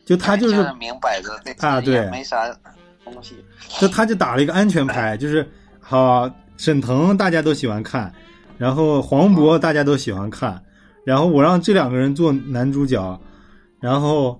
[0.05, 2.49] 就他就是是明摆着，这啊对没啥
[3.05, 3.37] 东西。
[3.79, 5.49] 就他就打了一个安全牌，就是
[5.81, 8.13] 好沈腾大家都喜欢看，
[8.59, 10.61] 然后黄渤大家都喜欢看，
[11.05, 13.19] 然后我让这两个人做男主角，
[13.81, 14.39] 然后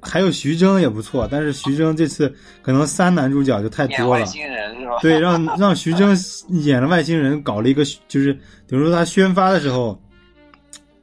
[0.00, 4.08] 还有徐峥也不错，但是徐峥这次可能三男主角就太多了。
[4.08, 4.98] 外星人是吧？
[5.00, 6.16] 对，让让徐峥
[6.48, 8.32] 演了外星人，搞了一个就是，
[8.66, 10.01] 比如说他宣发的时候，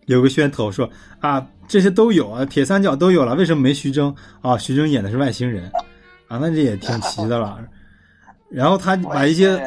[0.10, 4.58] 有个噱头说啊，这些都有啊，铁三角都有了，为什么没徐峥啊？
[4.58, 5.72] 徐峥演的是外星人
[6.28, 7.60] 啊，那这也挺奇的了。
[8.50, 9.62] 然后他把一些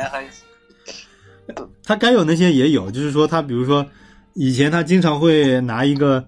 [1.84, 3.86] 他该有那些也有，就是说他比如说
[4.34, 6.24] 以前他经常会拿一个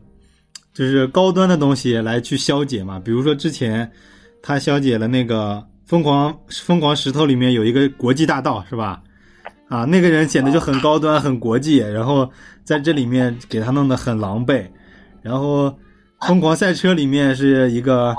[0.73, 3.91] 就是高端的东西来去消解嘛，比如说之前
[4.41, 9.03] 他消解了那个疯狂疯狂石头里面有一个国际大道是吧？
[9.69, 12.31] 啊，那个人显得就很高端、很国际，然后
[12.65, 14.65] 在这里面给他弄得很狼狈。
[15.23, 15.69] 然后
[16.27, 18.15] 《疯狂赛车》里面是一个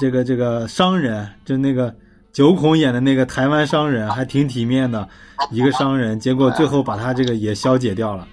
[0.00, 1.94] 这个这个商人，就那个
[2.32, 5.06] 九孔演的那个台湾商人，还挺体面的
[5.50, 8.26] 一个商人，结果最后把他这个也消解掉了。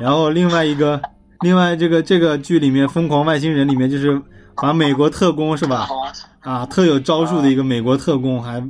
[0.00, 1.00] 然后另外一个，
[1.40, 4.20] 另外这个这个剧里面《疯狂外星人》里面就是
[4.60, 5.88] 把美国特工是吧？
[6.40, 8.62] 啊，特有招数的一个美国特工，还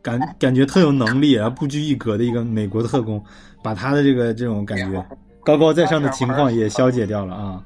[0.00, 3.22] 感感觉特有能力，然后不拘一格的一个美国特工，
[3.62, 5.04] 把他的这个这种感觉
[5.44, 7.62] 高高在上的情况也消解掉了啊。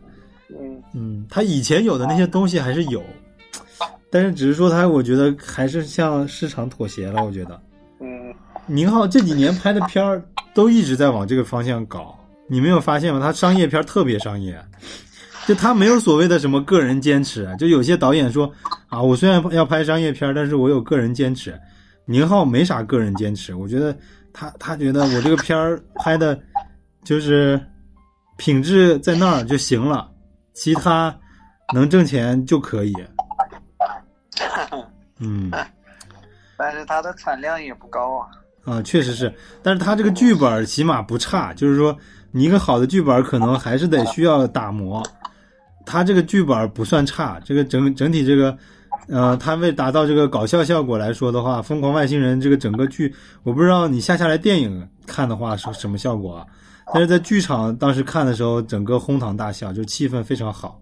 [0.48, 3.02] 嗯，嗯，他以前有的那些东西还是有，
[4.10, 7.24] 但是只是说他，我觉得还是向市场妥协了。
[7.24, 7.60] 我觉得
[8.00, 8.34] 嗯，
[8.66, 10.20] 宁浩这几年拍的片儿
[10.52, 13.20] 都一直在往这个方向搞，你没有发现吗？
[13.20, 14.60] 他商业片儿特别商业，
[15.50, 17.52] 就他没有所谓的什么个人坚持。
[17.58, 18.48] 就有些导演说
[18.86, 21.60] 啊，我虽然要拍商业片，但是我有个人坚持。
[22.04, 23.92] 宁浩没啥个人坚持，我觉得
[24.32, 26.38] 他他觉得我这个片儿拍的，
[27.02, 27.60] 就是
[28.36, 30.08] 品质在那儿就行了，
[30.54, 31.12] 其他
[31.74, 32.94] 能挣钱就可以。
[35.18, 35.50] 嗯
[36.56, 38.28] 但是它的产量也不高啊。
[38.64, 39.34] 啊，确实是，
[39.64, 41.96] 但是他这个剧本起码不差，就是说
[42.30, 45.02] 你一个好的剧本可能还是得需要打磨。
[45.86, 48.56] 他这个剧本不算差，这个整整体这个，
[49.08, 56.46] 呃，他为达到这个搞笑效果来说的话，《疯狂外星人》这个整个剧，我不知道你下下来电影看的话是什么效果啊，
[56.92, 60.80] 但是在剧场当时看的时候，整个哄堂大笑，就气氛非常好。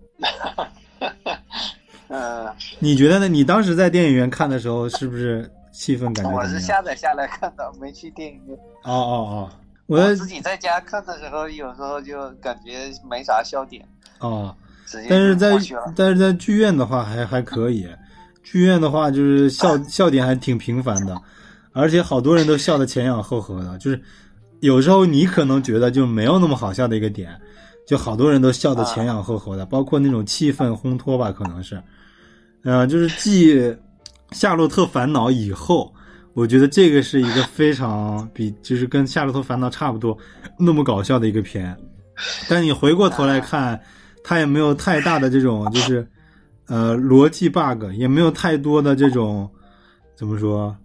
[2.09, 2.47] 嗯，
[2.81, 3.29] 你觉得呢？
[3.29, 6.59] 你当时在电影院看的时候，是不是气氛感觉我是？
[6.59, 8.59] 下载下来看的，没去电影院。
[8.83, 9.51] 哦哦哦，
[9.87, 13.87] 我我自己在家看的时候，有时候就感觉没啥笑点，
[14.19, 14.55] 哦。
[14.88, 15.59] 直接但是在。
[15.94, 17.87] 但是在剧院的话还还可以，
[18.42, 21.20] 剧院的话就是笑 笑点还挺频繁的，
[21.72, 24.01] 而且好多人都笑得前仰后合的，就是
[24.61, 27.38] 有时候你可能觉得就没有那么好笑的一个点，
[27.87, 31.83] 就好多人都笑得前仰后合的，包括那种气氛烘托吧，可能是，
[32.64, 33.55] 呃，就是继
[34.33, 35.92] 《夏洛特烦恼》以后。
[36.35, 40.16] 我觉得这个是一个非常 比就是跟《夏洛特烦恼》差不多
[40.57, 41.77] 那么搞笑的一个片，
[42.48, 43.81] 但你回过头来看，
[44.29, 46.07] 它也没有太大的这种就是，
[46.67, 49.51] 呃，逻辑 bug，也没有太多的这种
[50.14, 50.77] 怎么说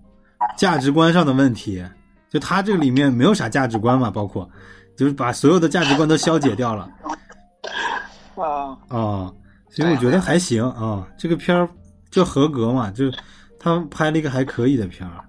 [0.58, 1.84] 价值观上的问题。
[2.30, 4.50] 就它这个里面没有啥价值观嘛，包括
[4.96, 6.90] 就是把所有的价值观都消解掉了
[8.38, 9.34] 啊，啊，
[9.70, 11.68] 所以我觉得还行啊，这个片儿
[12.10, 13.12] 就合格嘛，就
[13.60, 15.20] 他们拍了一个还可以的片儿。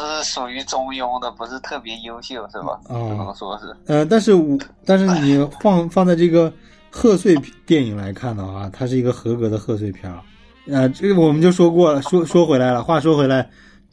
[0.00, 2.80] 也是属于中庸的，不是特别优秀，是吧？
[2.88, 3.76] 哦只能说是。
[3.86, 6.52] 呃，但是我但是你放放在这个
[6.90, 7.36] 贺岁
[7.66, 10.18] 电影来看的话，它是一个合格的贺岁片儿。
[10.66, 13.48] 呃，这个我们就说过了，说说回来了，话说回来，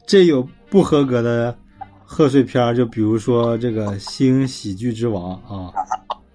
[0.05, 1.55] 这有不合格的
[2.05, 5.71] 贺岁片儿，就比如说这个《新喜剧之王》啊，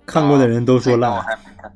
[0.07, 1.73] 看过的人都说烂，还没看。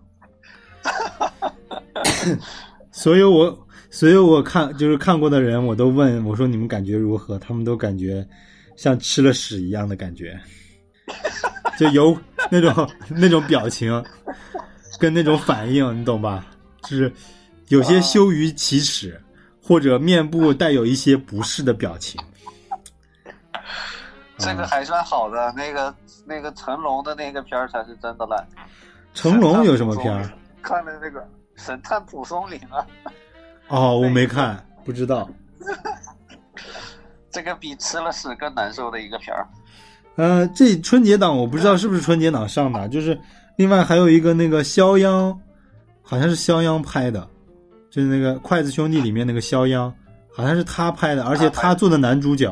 [2.90, 3.65] 所以我
[3.96, 7.38] 所有我看就是看过的人，我都问我说你们感觉如何？
[7.38, 8.28] 他们都感觉
[8.76, 10.38] 像吃了屎一样的感觉，
[11.80, 12.14] 就有
[12.50, 14.04] 那种那种表情
[15.00, 16.44] 跟那种反应，你懂吧？
[16.82, 17.10] 就是
[17.68, 19.18] 有些羞于启齿，
[19.62, 22.20] 或者面部带有一些不适的表情。
[24.36, 25.94] 这个还算好的，那个
[26.26, 28.46] 那个成龙的那个片儿才是真的烂。
[29.14, 30.30] 成龙有什么片儿？
[30.60, 31.18] 看的那个
[31.56, 32.86] 《神探蒲松龄》啊，
[33.68, 35.28] 哦，我没看，不知道。
[37.30, 39.46] 这个比吃了屎更难受的一个片儿。
[40.16, 43.18] 呃，这春节档我不知道是不是春节档上的，就是
[43.56, 45.38] 另外还有一个那个肖央，
[46.02, 47.28] 好像是肖央拍的，
[47.90, 49.92] 就是那个《筷子兄弟》里面那个肖央，
[50.32, 52.50] 好像是他拍的，而且他做的男主角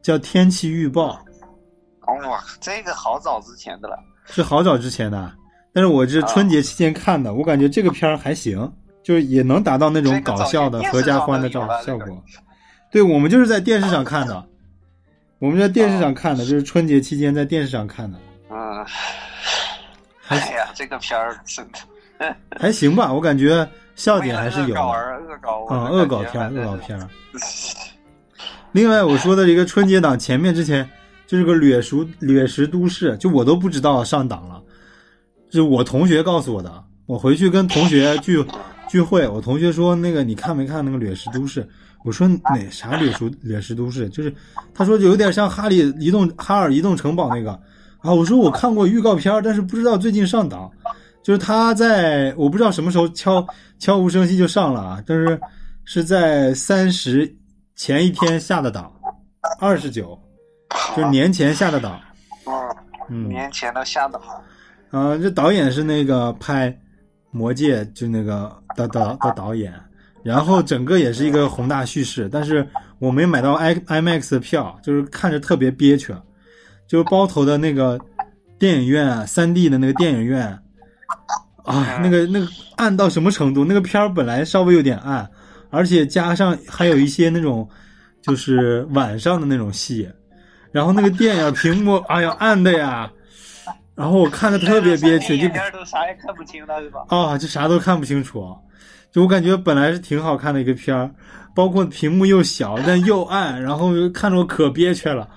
[0.00, 1.22] 叫天气预报，
[2.06, 3.98] 哇，这个好早之前的了。
[4.24, 5.30] 是好早之前的，
[5.74, 8.72] 但是我是春节期间看的，我感觉这个片儿还行，
[9.04, 12.24] 就是也能达到那种搞笑的、合家欢的照效果。
[12.90, 14.44] 对，我们就是在电视上看的，
[15.38, 18.18] 我们在电视上看的，就是春节期间在电视上看的，
[18.50, 18.84] 嗯，
[20.22, 24.98] 还哎呀，这个片儿真的 还行吧，我感觉笑点还是有恶搞的。
[24.98, 27.08] 而恶搞，啊、恶搞片恶搞片儿。
[28.72, 30.88] 另外，我说的一个春节档前面之前
[31.26, 34.62] 就是个掠熟掠食都市，就我都不知道上档了，
[35.50, 36.84] 是我同学告诉我的。
[37.06, 38.42] 我回去跟同学聚
[38.88, 41.66] 聚会，我同学说那个你看没看那个掠食都市？
[42.04, 44.08] 我说哪啥掠食掠食都市？
[44.10, 44.32] 就是
[44.74, 47.52] 他说就有点像哈利移动哈尔移动城堡那个
[48.00, 48.12] 啊。
[48.12, 50.70] 我说我看过预告片，但是不知道最近上档。
[51.22, 53.46] 就是他在我不知道什么时候悄
[53.78, 55.40] 悄无声息就上了啊，但是
[55.86, 57.34] 是在三十
[57.74, 58.92] 前一天下的档，
[59.58, 60.18] 二十九，
[60.94, 61.98] 就是年前下的档。
[62.46, 62.52] 嗯，
[63.08, 64.20] 嗯，年前都下档。
[64.90, 66.70] 呃，这导演是那个拍
[67.34, 69.74] 《魔戒》就那个的的的导演，
[70.22, 72.64] 然后整个也是一个宏大叙事，但是
[73.00, 76.14] 我没买到 i IMAX 的票，就是看着特别憋屈，
[76.86, 77.98] 就是包头的那个
[78.56, 80.46] 电影院，三 D 的那个电影院，
[81.64, 83.64] 啊，那个那个暗到什么程度？
[83.64, 85.28] 那个片儿本来稍微有点暗，
[85.70, 87.68] 而且加上还有一些那种
[88.22, 90.08] 就是晚上的那种戏，
[90.70, 93.10] 然后那个电影屏幕，哎呀，暗的呀。
[93.94, 97.04] 然后我看的特别憋屈，就眼边都啥也看不清了，是吧？
[97.08, 98.56] 啊，就啥都看不清楚。
[99.12, 101.08] 就我感觉本来是挺好看的一个片儿，
[101.54, 105.28] 包括屏幕又小，但又暗，然后看着我可憋屈了。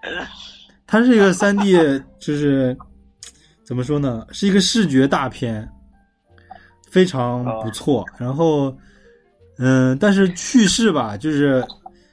[0.86, 1.74] 它是一个三 D，
[2.18, 2.74] 就是
[3.62, 5.68] 怎么说呢，是一个视觉大片，
[6.90, 8.06] 非常不错。
[8.16, 8.74] 然后，
[9.58, 11.62] 嗯，但是叙事吧，就是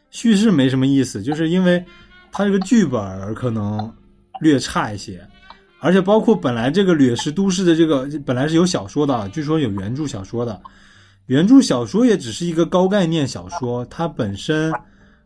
[0.10, 1.82] 叙事没什么意思，就是因为
[2.34, 3.94] 它这个剧本可能
[4.42, 5.26] 略差一些。
[5.84, 10.62] 而且包括本来这个《掠食都市》的这个本来是有小说的，据说有原著小说的，
[11.26, 14.72] 原著小说也只是一个高概念小说，它本身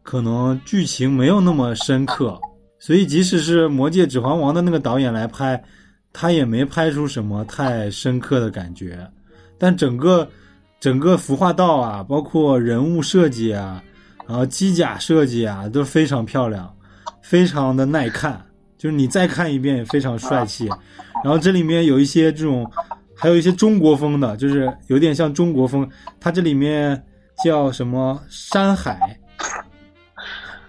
[0.01, 2.39] 可能剧情没有那么深刻，
[2.79, 5.61] 所以即使是《魔戒：指环王》的那个导演来拍，
[6.13, 9.05] 他也没拍出什么太深刻的感觉。
[9.57, 10.25] 但整个
[10.79, 13.83] 整个服化道啊，包括人物设计啊，
[14.25, 16.73] 然后机甲设计啊，都非常漂亮，
[17.21, 18.41] 非常的耐看。
[18.85, 20.67] 就是你再看一遍也非常帅气，
[21.23, 22.69] 然后这里面有一些这种，
[23.15, 25.89] 还有一些中国风的，就是有点像中国风。
[26.19, 27.03] 它这里面
[27.43, 29.19] 叫什么山海，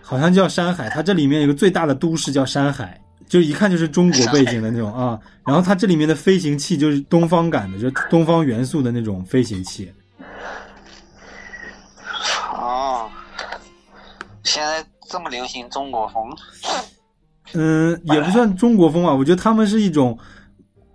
[0.01, 0.89] 好像叫山海。
[0.89, 2.99] 它这里面有个最大的都市叫山海，
[3.29, 5.21] 就一看就是中国背景的那种啊。
[5.45, 9.93] 然后它这里面的飞行器就是东方感的，就东方元素的那种飞行器。
[12.55, 13.11] 哦，
[14.43, 16.35] 现在这么流行中国风。
[17.55, 20.19] 嗯，也不算中国风吧，我觉得他们是一种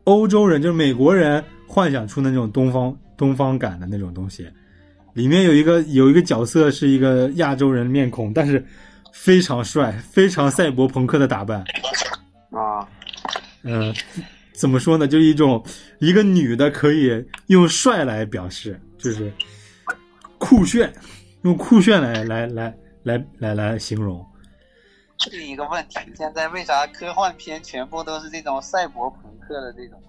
[0.04, 4.48] 欧洲人，就是美国人幻想出的那种东方东方感的那种东西。
[5.14, 8.64] 里面有一个有一个角色是一个亚洲人面孔，但是
[9.14, 11.60] 非常帅，非常赛博朋克的打扮。
[12.52, 12.88] 啊，
[13.64, 13.94] 嗯，
[14.54, 15.08] 怎么说呢？
[15.08, 15.62] 就是一种
[16.00, 17.12] 一个女的可以
[17.48, 19.32] 用帅来表示，就是
[20.38, 20.92] 酷炫，
[21.44, 22.74] 用酷炫来来来
[23.04, 24.26] 来来来形容。
[25.30, 26.00] 是一个问题。
[26.16, 30.02] 现在为啥科幻片全部都是这种赛博朋克的这种，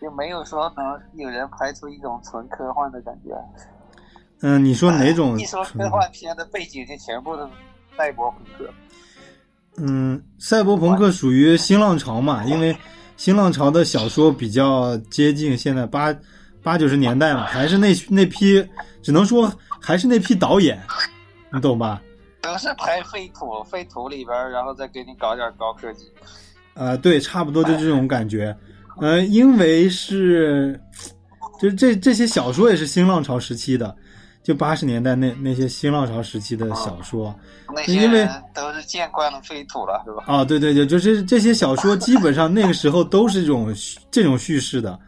[0.00, 3.30] 就没有说能有人拍出一种纯科幻的感觉？
[4.40, 5.38] 嗯，你说哪种？
[5.38, 7.52] 一说科幻片的背景就全部都是
[7.96, 8.68] 赛博朋克。
[9.78, 12.76] 嗯，赛博朋克属于新浪潮嘛，因为
[13.16, 16.14] 新浪潮的小说比较接近现在八
[16.62, 18.68] 八九十年代嘛，还是那那批，
[19.00, 19.50] 只能说
[19.80, 20.78] 还是那批导演，
[21.52, 22.02] 你懂吧？
[22.42, 26.04] 都是拍废土，废土里边，然后再给你搞点高科技。
[26.74, 28.54] 呃，对，差不多就这种感觉。
[29.00, 30.78] 呃，因为是，
[31.60, 33.94] 就这这些小说也是新浪潮时期的，
[34.42, 37.34] 就八十年代那那些新浪潮时期的小说。
[37.74, 40.24] 那些因为都是见惯了废土了，是吧？
[40.26, 43.72] 啊，对对对，就是这些小说基本上那个时候都是这种
[44.10, 44.98] 这种叙事的，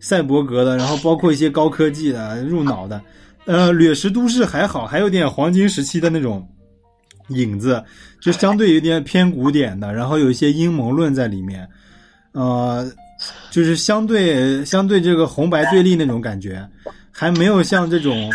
[0.00, 3.02] 赛博格的，然后包括一些高科技的、入脑的。
[3.46, 6.46] 呃，掠食都市还好，还有点黄金时期的那种。
[7.28, 7.82] 影子
[8.20, 11.68] 就相对有点偏古典的，然后有一些阴谋论在里面，
[12.32, 12.88] 呃，
[13.50, 16.68] 就是相对相对这个红白对立那种感觉，
[17.10, 18.32] 还没有像这种，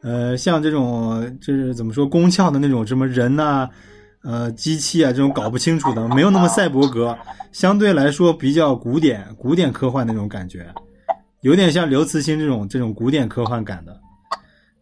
[0.00, 3.68] 呃，像这种就是怎么说宫腔的那种什么人呐、
[4.22, 7.16] 呃，机器啊这种搞不清楚的，没有那么赛博格，
[7.52, 10.66] 相对来说比较古典古典科幻那种感觉，
[11.40, 14.00] 有点像刘慈欣这种这种古典科幻感的，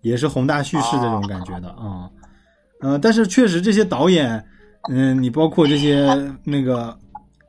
[0.03, 2.09] 也是宏大叙事这种感觉的啊。
[2.81, 4.43] 呃，但是确实这些导演，
[4.91, 6.09] 嗯，你包括这些
[6.43, 6.97] 那个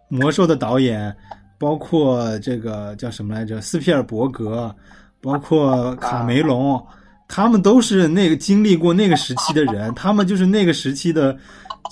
[0.09, 1.15] 魔兽的导演，
[1.57, 4.73] 包括这个叫什么来着，斯皮尔伯格，
[5.21, 6.83] 包括卡梅隆，
[7.29, 11.33] 他们都是那个经历过那个时期的人，他们就是那个时期的，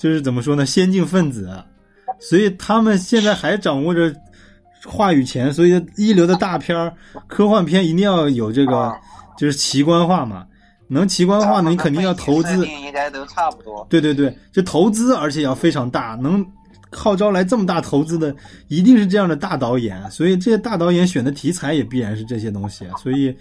[0.00, 1.50] 就是怎么说呢，先进分子，
[2.20, 4.14] 所以他们现在还掌握着
[4.84, 6.92] 话语权，所以一流的大片儿、
[7.26, 8.92] 科幻片一定要有这个，
[9.38, 10.44] 就是奇观化嘛。
[10.92, 12.66] 能奇观化呢，你肯定要投资。
[12.66, 13.86] 应该都差不多。
[13.88, 16.44] 对对对，就投资，而且要非常大，能
[16.90, 18.34] 号召来这么大投资的，
[18.66, 20.10] 一定是这样的大导演。
[20.10, 23.32] 所以这些大导演选的题材也必然是这些东西，所以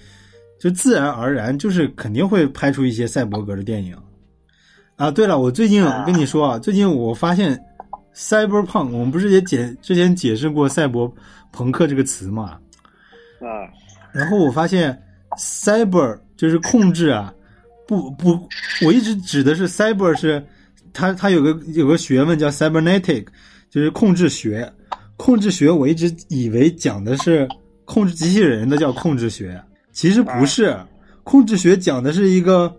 [0.60, 3.97] 就自然而然就是肯定会拍出一些赛博格的电影。
[4.95, 7.60] 啊，对了，我最近我跟你说啊，最近我发现
[8.14, 11.12] “cyberpunk”，我们不是也解之前解释过“赛博
[11.52, 12.60] 朋克”这个词嘛？
[13.39, 13.66] 啊。
[14.12, 15.02] 然后我发现
[15.38, 17.34] “cyber” 就是控制啊。
[17.90, 18.48] 不不，
[18.86, 20.46] 我一直指的是 cyber 是
[20.94, 23.26] 它它有个有个学问叫 cybernetic，
[23.68, 24.72] 就是控制学。
[25.18, 27.50] 控制学我一直以为讲的是
[27.86, 29.60] 控制机器人的叫控制学，
[29.92, 30.78] 其实不是。
[31.24, 32.72] 控制学讲的是一个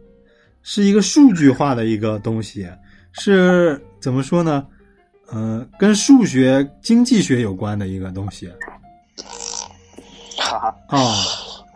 [0.63, 2.69] 是一个数据化的一个东西，
[3.13, 4.65] 是怎么说呢？
[5.33, 8.49] 呃，跟数学、经济学有关的一个东西。
[10.87, 10.99] 啊，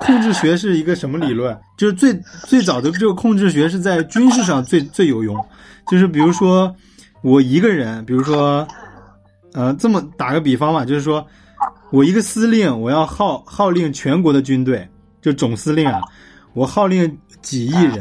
[0.05, 1.57] 控制学是一个什么理论？
[1.76, 2.14] 就是最
[2.46, 5.36] 最早的这个控制学是在军事上最最有用。
[5.90, 6.74] 就是比如说
[7.22, 8.66] 我一个人，比如说，
[9.52, 11.26] 呃，这么打个比方吧，就是说
[11.90, 14.88] 我一个司令，我要号号令全国的军队，
[15.20, 16.00] 就总司令啊，
[16.52, 17.98] 我号令几亿人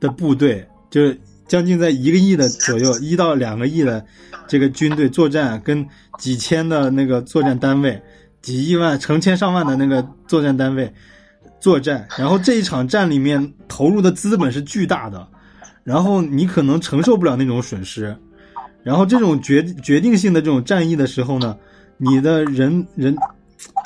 [0.00, 4.04] 的部队，就是将近在一个亿的左右，一到两个亿的
[4.46, 5.86] 这个军队作战，跟
[6.18, 8.00] 几千的那个作战单位。
[8.40, 10.92] 几亿万、成千上万的那个作战单位
[11.62, 15.24] 作战，然后这一场战里面投入的资本是巨大的，
[15.84, 18.14] 然后你可能承受不了那种损失，
[18.82, 21.56] 然后这种决决定性的这种战役的时候呢，
[21.96, 23.16] 你的人人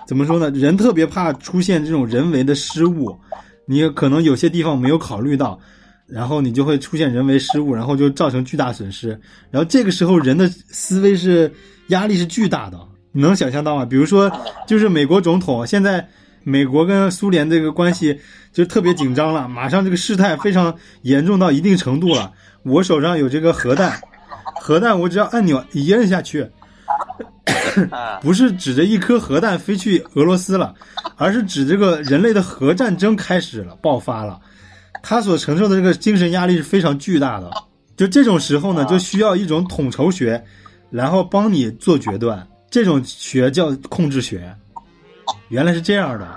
[0.09, 0.49] 怎么说呢？
[0.59, 3.15] 人特别怕出现这种人为的失误，
[3.67, 5.61] 你可能有些地方没有考虑到，
[6.07, 9.11] 然后你就会出现人为失误，然后就造成巨大损失，
[9.51, 11.53] 然后这个时候人的思维是
[11.89, 12.79] 压力是巨大的。
[13.13, 13.85] 你能想象到吗？
[13.85, 14.31] 比如说，
[14.67, 16.07] 就是美国总统现在，
[16.49, 18.21] 美国跟苏联这个关系
[18.53, 20.73] 就特别紧张了，马上这个事态非常
[21.03, 22.33] 严重到一定程度了。
[22.63, 24.01] 我手上有这个核弹，
[24.61, 26.49] 核弹我只要按钮一摁下去，
[28.21, 30.73] 不是指着一颗核弹飞去俄罗斯了，
[31.17, 34.39] 而是指这个人类的核战争开始了，爆发了。
[35.03, 37.51] 他所承受的这个精神压力是非常巨大的。
[37.97, 40.41] 就这种时候呢，就需要一种统筹学，
[40.91, 42.47] 然后帮你做决断。
[42.71, 44.55] 这种学叫控制学，
[45.49, 46.29] 原来是这样的。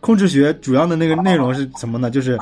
[0.00, 2.10] 控制学主要的那个内容是什么呢？
[2.10, 2.38] 就是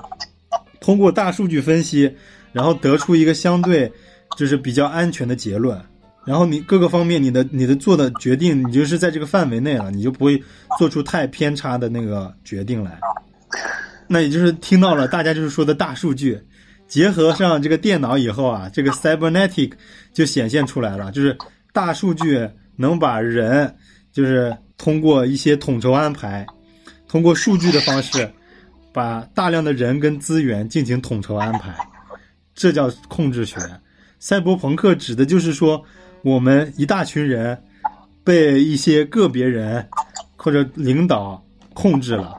[0.80, 2.14] 通过大数据分析，
[2.52, 3.90] 然后得出一个相对
[4.36, 5.80] 就是比较安全的结论。
[6.26, 10.42] 然后你各个方面，你的你的做的决定，你就是在这个范围内了，你就不会
[10.78, 12.98] 做出太偏差的那个决定来。
[14.06, 16.40] 那也就是听到了大家就是说的大数据，
[16.86, 19.72] 结合上这个电脑以后啊，这个 cybernetic
[20.12, 21.36] 就显现出来了，就是
[21.72, 22.48] 大数据。
[22.76, 23.72] 能把人，
[24.10, 24.52] 就是
[24.84, 26.46] 通过一些统筹安排，
[27.08, 28.30] 通过数据的方式，
[28.92, 31.74] 把大量的人跟资源进行统筹安排，
[32.54, 33.58] 这叫控制学。
[34.18, 35.82] 赛博朋克指的就是说，
[36.20, 37.58] 我们一大群人
[38.22, 39.88] 被一些个别人
[40.36, 42.38] 或者领导控制了，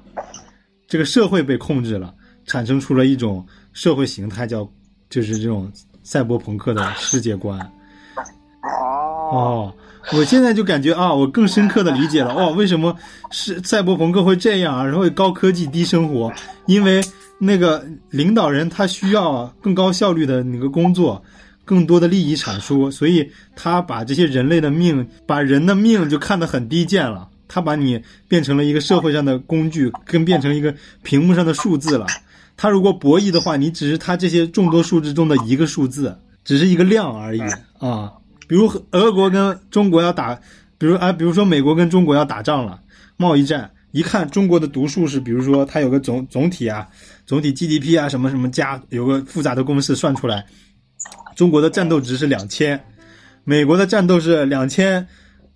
[0.87, 2.13] 这个社会被控制了，
[2.45, 3.43] 产生出了一种
[3.73, 4.69] 社会形态，叫
[5.09, 5.71] 就是这种
[6.03, 7.59] 赛博朋克的世界观。
[9.31, 9.73] 哦。
[10.13, 12.95] 我现在就感觉啊，我更深刻的理解了哦，为什么
[13.31, 16.31] 是赛博朋克会这样，啊然后高科技低生活？
[16.67, 17.01] 因为
[17.39, 21.23] 那个领导人他需要更高效率的那个工作，
[21.63, 27.27] 更多的利益产出，所以他把这些人类的命，把人的命就看得很低贱了。
[27.47, 32.07] 他把你变成了一个社会上的工具，跟变成一个屏幕上的数字了。
[32.57, 37.41] 他如果博弈的话，你只是他这些众多数字中的一个数字，只是一个量而已
[37.79, 38.11] 啊。
[38.47, 40.39] 比如俄国跟中国要打，
[40.77, 42.79] 比如啊，比如说美国跟中国要打仗了，
[43.17, 46.87] 贸易战，一看中国的读数是，比如说它有个总总体啊，
[47.25, 50.45] 总体 GDP 啊，什么什么加，有个复杂的公式算出来，
[51.35, 52.83] 中国的战斗值是两千，
[53.43, 55.07] 美国的战斗是两千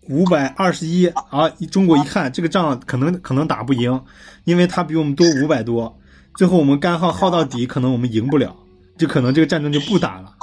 [0.08, 4.02] 五百二十一，啊，中国一看这个仗可能可能打不赢，
[4.46, 6.00] 因为它比我们多五百多，
[6.36, 8.56] 最后我们干耗耗到底，可能我们赢不了，
[8.98, 10.34] 就可能这个战争就不打了。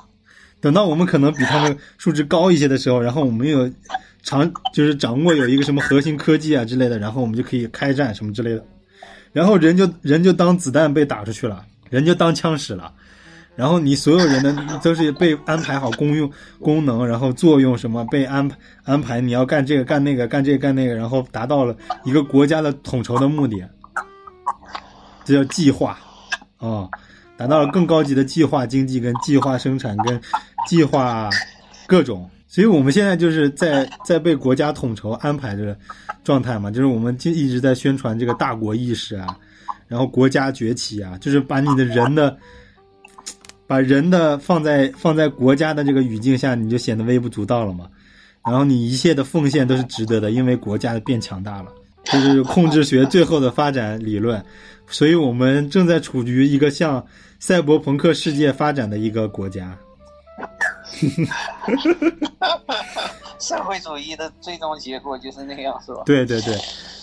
[0.67, 3.71] 等到我们可能比他们数值高一些的时候， 然后我们有
[4.25, 8.67] 长就是掌握有一个什么核心科技啊之类的，然后我们就可以开战什么之类的，
[9.33, 12.93] 然后人就人就当子弹被打出去了，人就当枪使了，
[13.55, 23.57] 然后你所有人的都是被安排好功用功能，然后作用什么被安排安排，你要干这个干那个干这个干那个，然后达到了一个国家的统筹的目的，
[25.25, 25.97] 这叫计划
[26.59, 26.89] 啊。
[27.37, 30.20] 达到了更高级的计划经济、跟计划生产、跟
[30.66, 31.28] 计划
[31.87, 35.76] 各种，所以我们现在就是在在被国家统筹安排的
[36.24, 39.37] 状态嘛，就是我们就一直在宣传这个大国意识啊，
[39.87, 42.37] 然后国家崛起啊，就是把你的人的
[43.66, 47.87] 把人的放在放在国家的这个语境下，你就显得微不足道了嘛，
[48.45, 51.70] 然后你一切的奉献都是值得的，因为国家变强大了，
[52.07, 54.43] 这就是控制学最后的发展理论，
[54.89, 57.05] 所以我们正在处于一个向。
[57.39, 59.77] 赛博朋克世界发展的一个国家，
[63.39, 66.01] 社会主义的最终结果就是那样，是吧？
[66.07, 66.57] 对对对，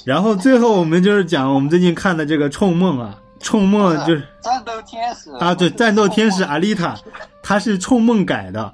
[0.04, 5.32] 然后最后我们就是讲我们最近看的这个《冲梦》啊，《冲梦》就是战斗天使。
[5.34, 6.98] 啊，对，战斗天使阿丽塔，
[7.44, 8.74] 它是《冲梦》改的，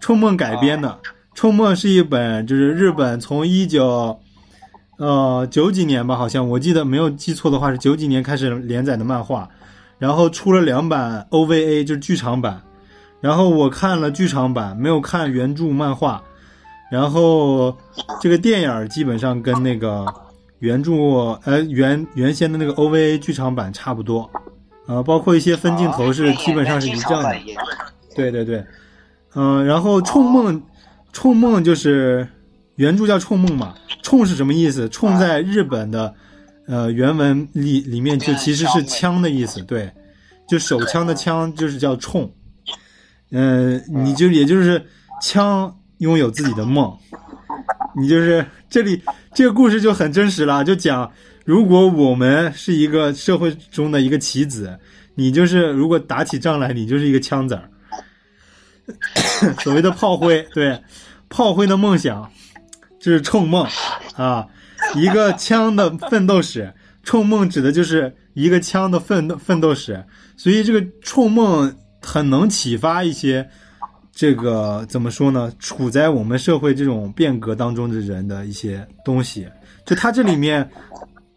[0.00, 0.88] 冲梦》改编的，
[1.34, 4.16] 《冲梦》是一本就是日本从一九
[4.96, 9.48] 呃九几年吧，好像我记得没有记错的话是九几年开始连载的漫画，
[9.98, 12.62] 然后出了两版 OVA 就是剧场版，
[13.20, 16.22] 然后我看了剧场版，没有看原著漫画，
[16.90, 17.76] 然后
[18.20, 20.06] 这个电影儿基本上跟那个
[20.60, 20.92] 原著
[21.44, 24.30] 呃原原先的那个 OVA 剧场版差不多，
[24.86, 27.34] 呃，包括一些分镜头是基本上是一样的。
[28.14, 28.64] 对对对，
[29.34, 30.62] 嗯、然后冲梦，
[31.12, 32.26] 冲梦就是
[32.76, 34.88] 原著叫冲梦嘛，冲是什么意思？
[34.88, 36.14] 冲在日本的
[36.66, 39.92] 呃原文里里面就其实是枪的意思，对，
[40.48, 42.30] 就手枪的枪就是叫冲，
[43.30, 44.84] 嗯、你就也就是
[45.20, 46.96] 枪拥有自己的梦，
[47.98, 49.02] 你就是这里
[49.34, 51.10] 这个故事就很真实了，就讲
[51.44, 54.78] 如果我们是一个社会中的一个棋子，
[55.14, 57.70] 你就是如果打起仗来，你就是一个枪子儿。
[59.64, 60.80] 所谓的炮灰，对，
[61.28, 62.30] 炮灰的梦想，
[63.06, 63.64] 这是冲梦
[64.16, 64.44] 啊，
[64.96, 66.74] 一个枪的奋斗史。
[67.04, 70.04] 冲梦指的就是一个枪的奋斗奋斗史，
[70.36, 73.48] 所以这个冲梦很能启发一些
[74.12, 75.52] 这个怎么说呢？
[75.60, 79.46] 处在我们社会这种变革当中的人的一些东西。
[79.84, 80.68] 就他这里面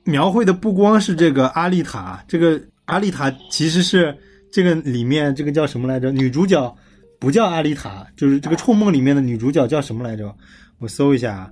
[0.03, 4.17] 描绘的不光是这个阿丽塔，这个阿丽塔其实是
[4.51, 6.11] 这个里面这个叫什么来着？
[6.11, 6.75] 女主角
[7.19, 10.35] 不叫阿丽塔，就是这个《冲梦》里面的女主角叫什么来着？
[10.79, 11.51] 我搜一下啊，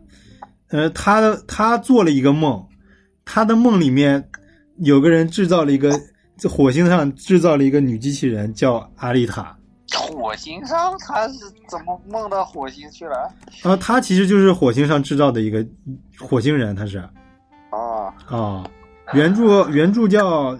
[0.69, 2.65] 呃，他的他做了一个梦，
[3.23, 4.29] 他的梦里面
[4.77, 5.91] 有个人制造了一个
[6.35, 9.55] 在火星上制造了一个女机器人，叫阿丽塔。
[9.93, 13.31] 火星上他是怎么梦到火星去了？
[13.63, 15.65] 啊，他其实就是火星上制造的一个
[16.19, 16.97] 火星人，他是
[17.71, 18.69] 哦，哦，
[19.13, 20.59] 原著原著叫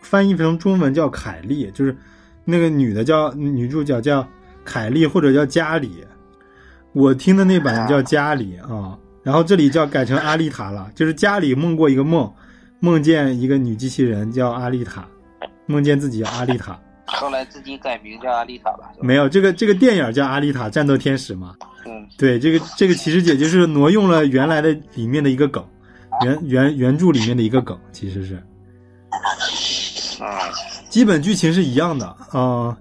[0.00, 1.96] 翻译成中文叫凯莉，就是
[2.44, 4.24] 那个女的叫女主角叫
[4.64, 6.04] 凯莉或者叫加里，
[6.92, 8.96] 我听的那版叫加里啊，
[9.28, 12.32] 然后这里叫改成阿丽塔了，就是家里梦过一个梦，
[12.80, 15.06] 梦见一个女机器人叫阿丽塔，
[15.66, 18.90] 梦见自己叫阿丽塔，后来自己改名叫阿丽塔了？
[19.02, 21.54] 没有这个这个电影叫阿丽塔战斗天使嘛，
[21.84, 25.62] 嗯，对，这个这个其实也就是挪用了原来的里面的一个梗，
[26.24, 28.36] 原原原著里面的一个梗，其实是。
[30.24, 30.48] 啊，
[30.88, 32.76] 基本剧情是一样的啊、呃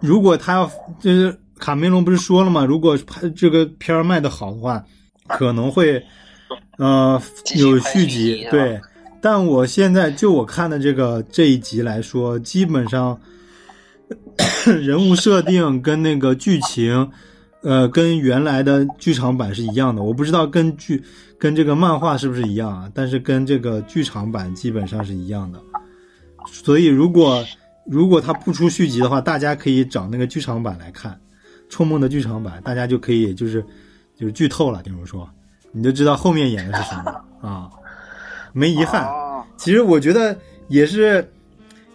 [0.00, 0.68] 如果他要
[0.98, 2.64] 就是卡梅隆不是说了吗？
[2.64, 4.82] 如果拍这个片儿卖的好的话，
[5.28, 6.02] 可能会
[6.78, 7.20] 呃
[7.56, 8.80] 有续集对，
[9.20, 13.18] 但我现在就我看的这个这一集来说，基本上
[14.82, 17.10] 人物设定跟那个剧情，
[17.62, 20.02] 呃，跟原来的剧场版是一样的。
[20.02, 21.02] 我不知道跟剧
[21.38, 22.90] 跟这个漫画是不是一样啊？
[22.92, 25.60] 但是跟这个剧场版基本上是一样的。
[26.50, 27.44] 所以如果
[27.86, 31.12] 如果它不出续集的话，大家可以找那个剧场版来看，
[31.68, 33.64] 《冲梦》的剧场版，大家就可以就是
[34.22, 35.28] 就是剧透了，比如说，
[35.72, 37.10] 你就知道后面演的是什么
[37.40, 37.68] 啊，
[38.52, 39.04] 没遗憾。
[39.08, 41.28] 哦，其实我觉得也是，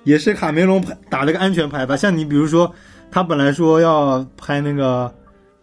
[0.03, 1.95] 也是卡梅隆拍打了个安全牌吧。
[1.95, 2.69] 像你比如说，
[3.09, 5.09] 他本来说要拍那个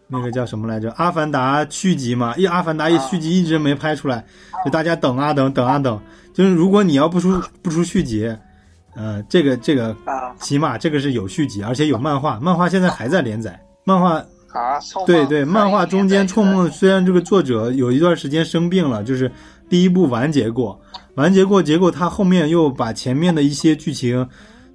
[0.07, 4.25] 那个叫什么来着，《阿凡达》续集嘛，一《阿凡达》一续集一直没拍出来，
[4.65, 6.01] 就大家等啊等，等啊等。
[6.33, 8.35] 就是如果你要不出不出续集，
[8.97, 13.61] 呃，这个这个啊起码这个是有续集，而且有漫画，漫画现在还在连载。
[13.85, 19.31] 漫画啊，对对，漫画中间《一冲梦》虽然这个作者有一段时间生病了，就是
[19.69, 20.81] 第一部完结过，
[21.17, 24.27] 完结过，结果他后面又把前面的一些剧情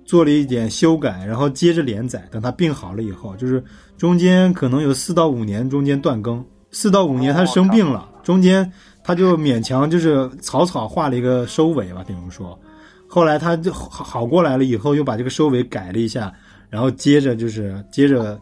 [0.03, 2.27] 做了一点修改，然后接着连载。
[2.29, 3.63] 等他病好了以后，就是
[3.97, 8.69] 中间可能有四到五年中间断更，四到五年他生病了，中间
[9.01, 12.59] 他就勉强就是草草画了一个收尾吧，比如说，
[13.07, 16.33] 后来他就好好过来了以后，又把这个收尾改了一下，
[16.69, 18.37] 然后接着就是接着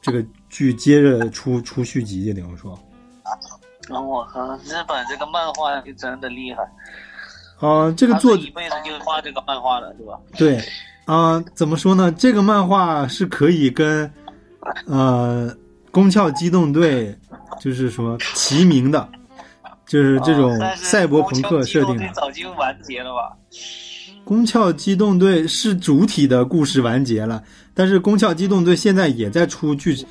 [0.00, 2.78] 这个剧接着出出续集，就等于说，
[3.88, 6.62] 啊我靠，日本这个漫画就真的厉害，
[7.66, 10.20] 啊、这个他作这一辈子就画这个漫画了，是吧？
[10.36, 10.62] 对，
[11.06, 12.12] 啊、怎么说呢？
[12.12, 14.08] 这个漫画是可以跟
[14.86, 15.50] 呃
[15.90, 17.08] 《宫壳机动队》
[17.58, 19.08] 就是说齐名的，
[19.86, 22.04] 就是这种赛博朋克设定的。
[22.04, 23.34] 宫壳机动队早就完结了吧？
[24.24, 27.42] 宫壳机动队是主体的故事完结了，
[27.74, 30.06] 但是宫壳机动队现在也在出剧，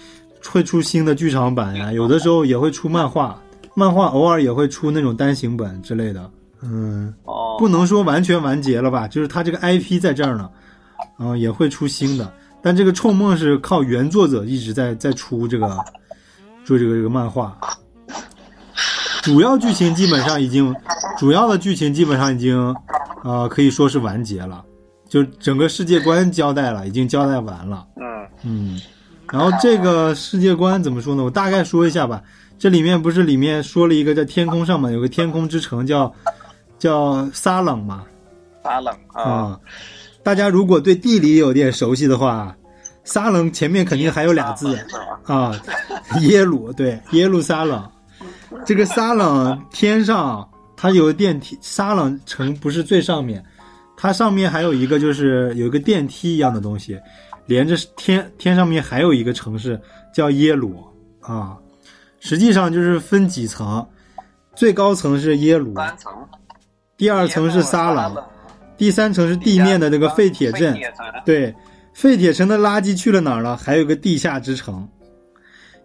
[0.50, 3.39] 会出新的剧场版呀，有的时候也会出漫画，
[3.76, 6.30] 漫画偶尔也会出那种单行本之类的。
[6.64, 10.50] 嗯，哦，不能说完全完结了吧，就是它这个 IP 在这儿呢，
[11.20, 12.32] 嗯、也会出新的。
[12.62, 15.68] 但这个《冲梦》是靠原作者一直在在出这个
[16.64, 17.58] 做这个这个漫画，
[19.24, 20.72] 主要剧情基本上已经，
[21.18, 22.76] 主要的剧情基本上已经，
[23.24, 24.64] 呃，可以说是完结了，
[25.10, 27.88] 就整个世界观交代了，已经交代完了。
[27.96, 28.06] 嗯，
[28.44, 28.82] 嗯，
[29.32, 31.24] 然后这个世界观怎么说呢？
[31.24, 32.22] 我大概说一下吧。
[32.60, 36.14] 这里面不是里面说了一个在天空上嘛，有个天空之城叫
[36.78, 38.04] 叫撒冷嘛，
[38.64, 39.60] 撒冷啊，啊、
[40.22, 42.56] 大家如果对地理有点熟悉的话，
[43.04, 44.78] 撒冷前面肯定还有俩字？
[45.26, 45.60] 啊，
[46.20, 47.84] 耶鲁对耶路撒冷。
[48.64, 53.44] 这个撒冷天上它有个电梯，撒冷城不是最上面，
[53.98, 57.00] 它上面还有一个就是有一个电梯一样的东西，
[57.46, 59.80] 连着天天上面还有一个城市
[60.14, 60.84] 叫耶鲁
[61.20, 61.58] 啊。
[62.20, 63.84] 实际上就是分几层，
[64.56, 66.14] 最高层是耶鲁，三层，
[66.96, 68.24] 第二层是撒冷，
[68.78, 70.78] 第三层是地面的那个废铁镇。
[71.26, 71.52] 对，
[71.94, 73.58] 废铁城的垃圾去了哪儿了？
[73.58, 74.88] 还有个地下之城，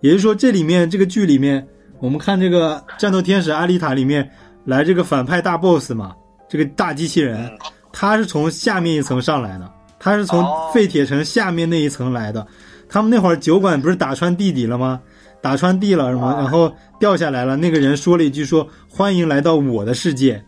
[0.03, 1.67] 也就是说，这里面这个剧里面，
[2.01, 4.31] 我们看这个战斗天使阿丽塔里面
[4.67, 6.15] 来这个反派大 boss 嘛，
[6.51, 7.51] 这个大机器人，
[7.93, 9.73] 他是从下面一层上来的，
[10.07, 12.47] 他是从哦废铁城下面那一层来的。
[12.89, 15.01] 他们那会儿酒馆不是打穿地底了吗？
[15.43, 17.57] 打穿地了什么，啊然后掉下来了。
[17.57, 20.41] 那个人说了一句说：“欢迎来到我的世界。”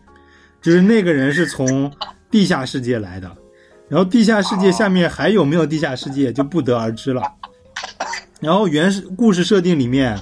[0.61, 1.91] 就是那个人是从
[2.31, 3.29] 地下世界来的，
[3.89, 7.21] 然后地下世界下面还有没有地下世界就不得而知了。
[8.39, 10.17] 然后原始故事设定里面，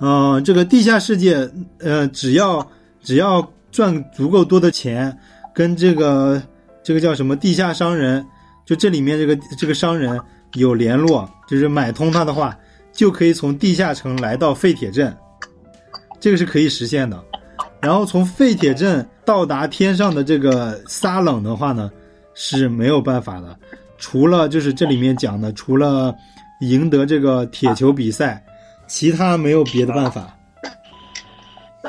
[0.00, 1.48] 嗯、这个地下世界，
[1.78, 2.68] 呃，只要
[3.00, 5.16] 只要赚足够多的钱，
[5.54, 6.42] 跟这个
[6.82, 8.26] 这个叫什么地下商人，
[8.64, 10.20] 就这里面这个这个商人
[10.54, 12.56] 有联络，就是买通他的话，
[12.92, 15.16] 就可以从地下城来到废铁镇，
[16.18, 17.22] 这个是可以实现的。
[17.80, 21.90] 然后从废铁镇到达天上的这个撒冷的话呢，
[22.34, 23.58] 是没有办法的，
[23.98, 26.14] 除了就是这里面讲的，除了
[26.60, 28.42] 赢得这个铁球比赛，
[28.86, 30.34] 其他没有别的办法。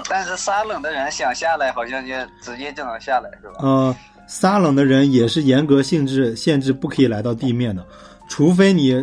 [0.09, 3.53] 但是撒冷的人想下来，好像就直接就能下来，是吧？
[3.59, 3.95] 呃，
[4.27, 7.85] 撒冷的人也是严格限制限制不可以来到地面的，
[8.27, 8.93] 除非你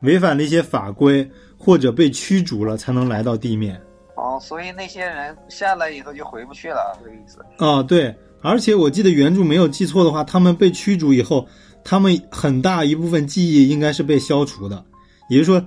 [0.00, 3.80] 违反了一些法规或者被驱逐了，才能来到地面。
[4.16, 7.38] 哦，所以那些人下来以后就回不去了，这个意思。
[7.58, 11.46] 啊，对，而且我记得原著没有记错的话，他们被驱逐以后，
[11.82, 14.84] 他们很大一部分记忆应该是被消除的，
[15.28, 15.66] 也就是说，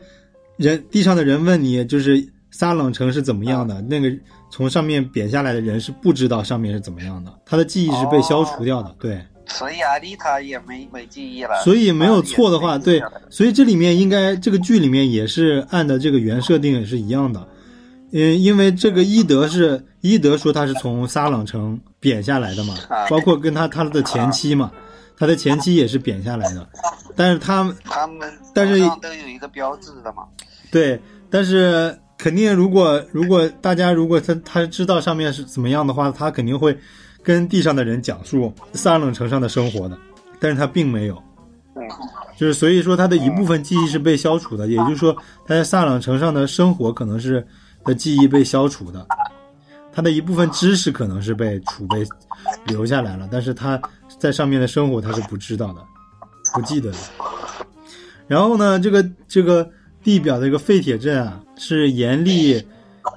[0.57, 4.09] 人地上的人问你，就是撒冷城是怎么样的，那个
[4.55, 9.21] 从上面贬下来的人是不知道上面是怎么样的，他的记忆是被消除掉的，对。
[9.47, 11.61] 所以阿丽塔也没没记忆了。
[11.61, 17.45] 所以没有错的话，对所以这里面应该这个剧里面也是按的这个原设定也是一样的，
[18.13, 24.71] 嗯，因为这个伊德是伊德说他是从撒朗城贬下来的嘛， 啊包括跟他他的前妻嘛，
[25.17, 26.65] 他的前妻也是贬下来的，
[27.13, 30.23] 但是他他们但是都有一个标志的嘛。
[30.71, 30.97] 对，
[31.29, 36.77] 但是肯定如果如果大家如果他他知道上面是怎么样的话，他肯定会
[37.21, 39.97] 跟地上的人讲述萨冷城上的生活的，
[40.39, 41.21] 但是他并没有。
[42.37, 47.45] 就是所以说他的一部分记忆是被消除的，也就是说他在萨冷城上的生活可能是
[47.83, 49.05] 的记忆被消除的，
[49.93, 52.05] 他的一部分知识可能是被储备
[52.65, 53.79] 留下来了，但是他
[54.19, 55.81] 在上面的生活他是不知道的，
[56.53, 56.97] 不记得的。
[58.27, 59.69] 然后呢，这个这个
[60.05, 62.63] 地表的一个废铁镇啊，是严厉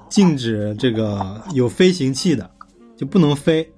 [0.09, 2.49] 禁止这个有飞行器的，
[2.97, 3.69] 就不能飞。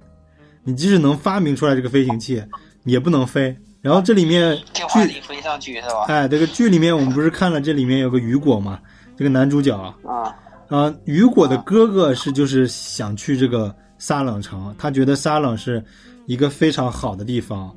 [0.64, 2.42] 你即使能发明出来这个飞行器，
[2.84, 3.54] 也不能飞。
[3.82, 6.06] 然后这里面剧你飞上去是吧？
[6.08, 8.80] 哎，这个剧里面我们不是看了这里面有个雨果嘛，
[9.14, 10.34] 这个男主角啊、
[10.68, 15.84] 啊，雨果的哥哥是就是想去这个撒冷城，他觉得撒冷是
[16.24, 17.70] 一个非常好的地方，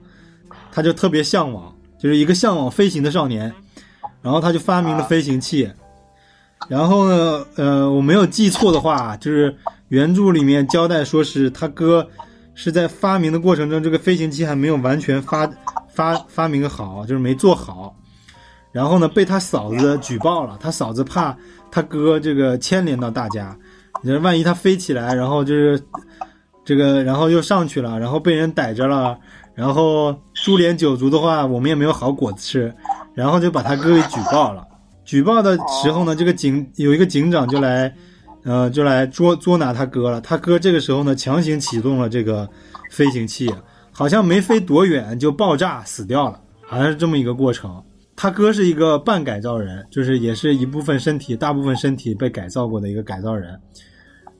[0.71, 3.53] 他就特别向往，就是一个向往飞行的少年，
[4.25, 5.71] 然后他就发明了飞行器。
[6.67, 9.55] 然后呢，呃，我没有记错的话，就是
[9.89, 12.07] 原著里面交代说是他哥
[12.55, 15.47] 是在发明的过程中，这个飞行器还没有完全发
[15.93, 17.95] 发发明好，就是没做好。
[18.71, 21.37] 然后呢，被他嫂子举报了，他嫂子怕
[21.69, 23.55] 他哥这个牵连到大家，
[24.01, 25.79] 你说万一他飞起来，然后就是
[26.65, 29.15] 这个，然后又上去了，然后被人逮着了，
[29.53, 32.75] 然后株连九族的话，我们也没有好果子吃，
[33.15, 34.63] 然后就把他哥给举报了。
[35.03, 37.95] 举报的时候呢，这个警有一个警长就来，
[38.43, 40.19] 呃，就来捉捉拿他哥了。
[40.21, 42.47] 他哥这个时候呢，强行启动了这个
[42.91, 43.51] 飞行器，
[43.91, 47.81] 好像没飞多远就爆炸死掉了，好像是这么一个过程。
[48.15, 53.59] 他哥是一个半改造人，就是也是一部分身体，大部分身体被改造过的一个改造人。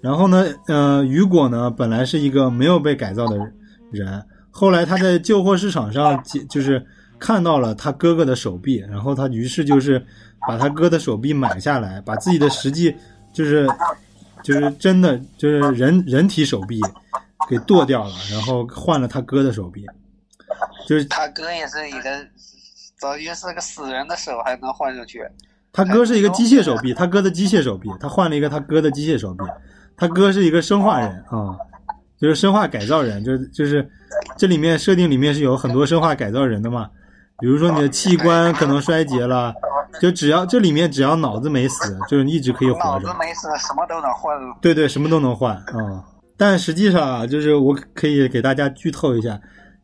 [0.02, 3.38] 然后呢，呃，雨果呢本来是一个没有被改造的
[3.92, 6.84] 人，后来他在旧货市场上就就是
[7.26, 10.00] 看到了他哥哥的手臂，然后他于是就是
[10.48, 12.96] 把他哥的手臂买下来，把自己的实际
[13.34, 13.68] 就是
[14.44, 16.80] 就是真的就是人人体手臂
[17.50, 19.84] 给剁掉了，然后换了他哥的手臂，
[20.88, 22.24] 就是他哥也是一个，
[23.00, 25.28] 早就是个死人的手还能换上去。
[25.74, 29.44] 他哥是一个机械手臂，他哥的机械手臂，他换了一个他哥的机械手臂。
[29.98, 31.58] 他哥是一个生化人啊、
[32.20, 33.90] 就是生化改造人，就是就是
[34.38, 36.88] 这里面设定里面是有很多生化改造人的嘛。
[37.40, 39.54] 比如说你的器官可能衰竭了，
[40.02, 43.20] 就只要这里面只要脑子没死，就是一直可以活着脑子。
[43.20, 44.38] 没死，什么都能换。
[44.62, 46.04] 对对，什么都能换啊、
[46.38, 49.40] 但实际上啊，就是我可以给大家剧透一下，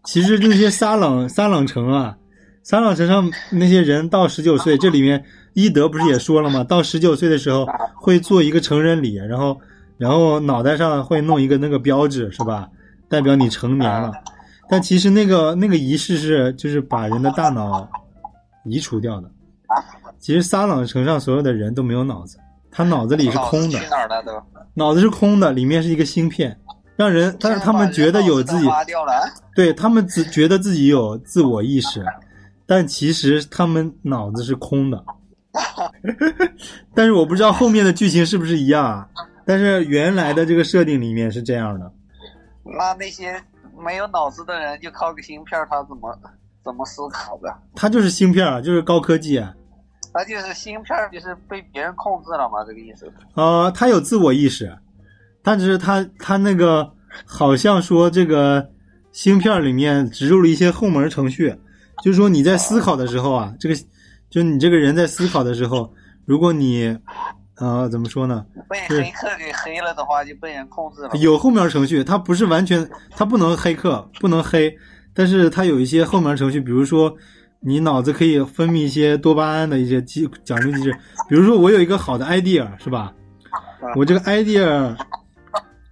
[0.05, 2.15] 其实那些撒冷撒冷城啊，
[2.63, 5.23] 撒冷城上那些人到十九岁，这里面
[5.53, 6.63] 伊德不是也说了吗？
[6.63, 9.59] 到十九岁的时候会做一个成人礼，然后
[9.97, 12.69] 然后脑袋上会弄一个那个标志，是吧？
[13.09, 14.11] 代表你成年了。
[14.71, 17.85] 但其实那个那个仪式是就是把人的大脑
[18.63, 19.29] 移除掉的。
[20.17, 22.37] 其实撒朗城上所有的人都没有脑子，
[22.71, 23.77] 他脑子里是空的？
[24.73, 26.57] 脑子是空的，里面是一个芯片，
[26.95, 28.67] 让人，但是他们觉得有自己。
[29.53, 32.05] 对他们只觉得自己有自我意识，
[32.65, 35.03] 但其实他们脑子是空的。
[36.95, 39.05] 但是我不知道后面的剧情是不是一样啊？
[39.45, 41.91] 但是原来的这个设定里面是这样的，
[42.63, 43.41] 那那些
[43.83, 46.17] 没有脑子的人，就靠个芯片，他怎么
[46.63, 47.53] 怎么思考的？
[47.75, 49.53] 他就是芯片啊，就是高科技啊，
[50.13, 52.63] 他就是芯片，就是被别人控制了嘛？
[52.65, 53.11] 这个意思。
[53.35, 54.77] 呃，他有自我意识，
[55.41, 56.91] 但是他他那个
[57.25, 58.69] 好像说这个
[59.11, 61.55] 芯片里面植入了一些后门程序，
[62.03, 63.75] 就是说你在思考的时候啊，这个
[64.29, 65.93] 就你这个人在思考的时候，
[66.25, 66.97] 如果你
[67.61, 71.15] 呃怎么说呢，被黑客给黑了的话，就被人控制了。
[71.19, 74.75] 有后面程序，它不是完全，它不能黑客，不能黑，
[75.13, 77.15] 但是它有一些后面程序，比如说
[77.59, 80.91] 你脑子可以分泌一些多巴胺的一些机奖励机制，
[81.29, 83.13] 比如说我有一个好的 idea 是吧？
[83.95, 84.97] 我这个 idea，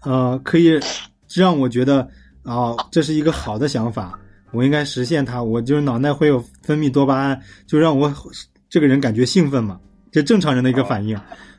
[0.01, 0.79] 呃，可以
[1.35, 2.01] 让我觉得
[2.43, 4.17] 啊、这是一个好的想法，
[4.51, 5.43] 我应该实现它。
[5.43, 8.11] 我就是脑袋会有分泌多巴胺，就让我
[8.67, 9.79] 这个人感觉兴奋嘛，
[10.11, 11.15] 这正常人的一个反应。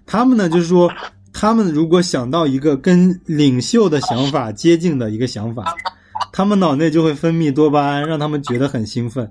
[0.07, 0.91] 他们呢，就是说，
[1.33, 5.75] 他们如果想到一个跟领袖的想法接近的一个想法，
[6.33, 9.31] 他们脑内就会分泌多巴胺，让他们觉得很兴奋。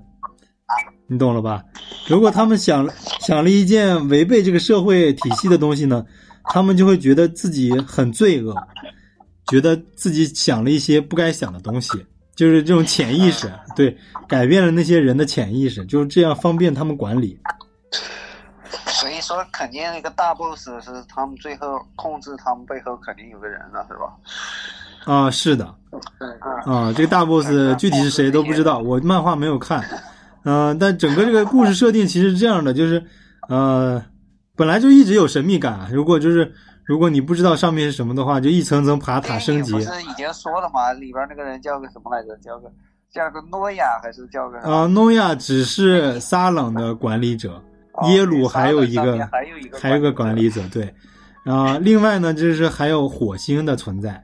[1.06, 1.62] 你懂了吧？
[2.06, 2.88] 如果他们想
[3.20, 6.04] 想了一件违背这个社会体系的东西呢，
[6.44, 8.54] 他们就会觉得自己很罪恶，
[9.50, 11.90] 觉得自己想了一些不该想的东西，
[12.36, 13.96] 就是这种潜意识，对，
[14.28, 17.36] 改变了那些人的潜意识，就是这样方便他们管理。
[18.86, 25.12] 所以说，肯定那个大 boss 是他们最后控制他们背后肯定有个人了，是吧？
[25.12, 25.64] 啊，是的，
[26.64, 27.48] 啊，这个大 boss
[27.78, 29.82] 具体是谁都不知道，我漫画没有看，
[30.44, 33.02] 嗯、但整个这个故事设定其实是这样的，就是，
[33.48, 34.02] 呃，
[34.56, 36.52] 本来就一直有神秘感，如果就是
[36.84, 40.92] 如果你不知道上面是什么的话，就一层层爬塔升级不是已经说了吗？
[40.92, 42.36] 里边那个人叫个什么来着？
[42.38, 42.70] 叫个
[43.10, 44.58] 叫个诺亚还是叫个？
[44.58, 47.62] 啊，诺亚只是撒冷的管理者，哦
[48.08, 50.92] 耶鲁还有一个还有一个还有一个管理者，对，
[51.44, 54.22] 啊，另外呢，就是还有火星的存在，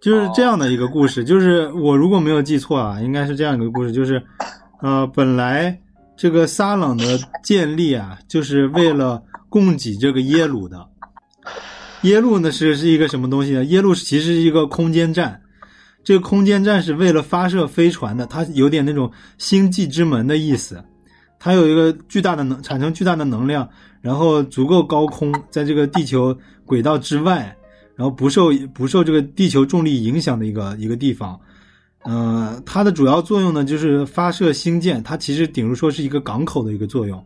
[0.00, 1.24] 就是这样的一个故事。
[1.24, 4.22] 就是我如果没有记错啊，应该是这样一个故事，就是，
[4.82, 5.78] 呃，本来
[6.16, 10.86] 这个撒冷的建立啊，就是为了供给这个耶鲁的。
[12.02, 13.64] 耶路呢是是一个什么东西呢？
[13.64, 15.38] 耶路其实是一个空间站，
[16.02, 20.82] 这个空间站是为了发射飞船的，它有点那种星际之门的意思。
[21.40, 23.68] 它有一个巨大的能产生巨大的能量，
[24.02, 26.36] 然后足够高空，在这个地球
[26.66, 27.56] 轨道之外，
[27.96, 31.40] 然后不受不受这个地球重力影响的一个一个地方。
[32.02, 37.22] 呃，它的主要作用呢就是发射星舰，它其实顶如说是一个港口的一个作用，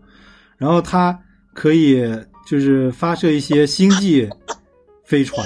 [0.57, 1.17] 然后它
[1.53, 2.03] 可以
[2.47, 4.29] 就是发射一些星际
[5.05, 5.45] 飞船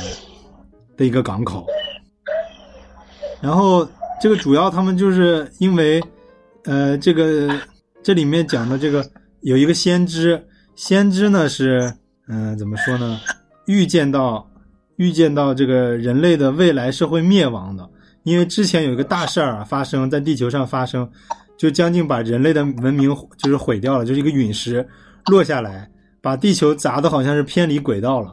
[0.97, 1.66] 的一个港口。
[3.41, 3.89] 然后
[4.21, 6.03] 这个主要他们就是因为，
[6.64, 7.49] 呃，这个
[8.03, 9.05] 这里面讲的这个
[9.41, 10.43] 有一个先知，
[10.75, 11.93] 先知呢是，
[12.29, 13.19] 嗯、怎么说呢？
[13.67, 14.49] 预见到
[14.97, 17.89] 预见到这个人类的未来是会灭亡的，
[18.23, 21.09] 因为之前有一个大事儿啊发生在地球上发生，
[21.57, 24.87] 就将近把人类的文明就是毁掉了，就是一个陨石
[25.31, 25.89] 落下来，
[26.23, 28.33] 把地球砸的好像是偏离轨道了。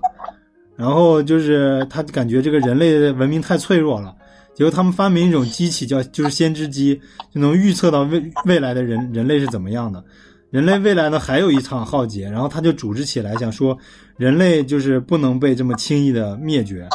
[0.78, 4.14] 然后就是他感觉这个人类的文明太脆弱了，
[4.56, 7.00] 结果他们发明一种机器叫就是先知机，
[7.34, 10.04] 就能预测到未未来的人人类是怎么样的。
[10.50, 13.78] 人类未来呢还有一场浩劫，然后他就组织起来想说，
[14.16, 16.88] 人类就是不能被这么轻易的灭绝。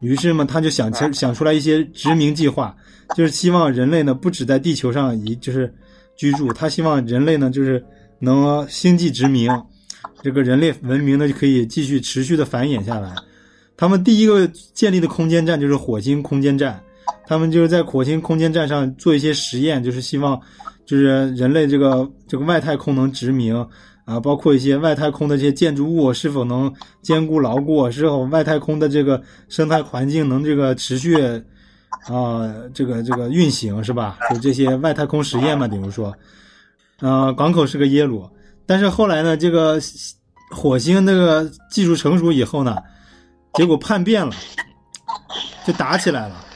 [0.00, 2.72] 于是嘛，他就想出想出来一些殖民计划，
[3.16, 5.74] 就是希望人类呢不止在地球上一就是
[6.16, 7.84] 居住，他希望人类呢就是
[8.20, 9.50] 能星际殖民，
[10.22, 13.12] 这个人类文明呢就可以继续持续的繁衍下来。
[13.76, 16.80] 他们第一个建立的空间站就是火星空间站，
[17.28, 20.40] 他们就是在火星空间站上做一些实验，就是希望
[20.86, 23.54] 就是人类这个这个外太空能殖民
[24.06, 26.72] 啊，包括一些外太空的这些建筑物是否能
[27.02, 31.20] 坚固牢固，是否外太空的这个生态环境能这个持续
[32.06, 34.16] 啊这个这个运行是吧？
[34.32, 36.10] 就这些外太空实验嘛，比如说，
[37.00, 38.26] 呃，港口是个耶鲁，
[38.64, 39.78] 但是后来呢，这个
[40.50, 42.78] 火星那个技术成熟以后呢，
[43.52, 44.32] 结果叛变了，
[45.66, 46.46] 就打起来了。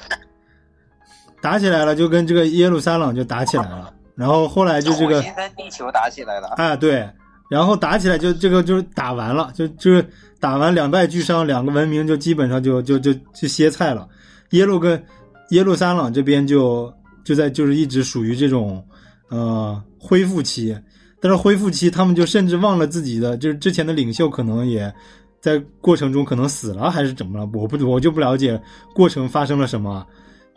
[1.42, 6.46] 打起来了，就跟这个耶路撒冷就打起来了， 然后后来就这个跟地球打起来了。
[6.56, 7.06] 啊对，
[7.50, 14.08] 然后打起来就这个就是打完了，就就是打完两败俱伤，两个文明就基本上就就就就歇菜了。
[14.50, 15.02] 耶路跟
[15.50, 16.92] 耶路撒冷这边就
[17.24, 18.82] 就在就是一直属于这种
[19.28, 20.78] 呃恢复期，
[21.20, 24.92] 但是恢复期他们就甚至忘了自己的就是之前的领袖可能也
[25.40, 28.62] 在过程中可能死了还是怎么了，我不我就不了解
[28.94, 30.06] 过程发生了什么。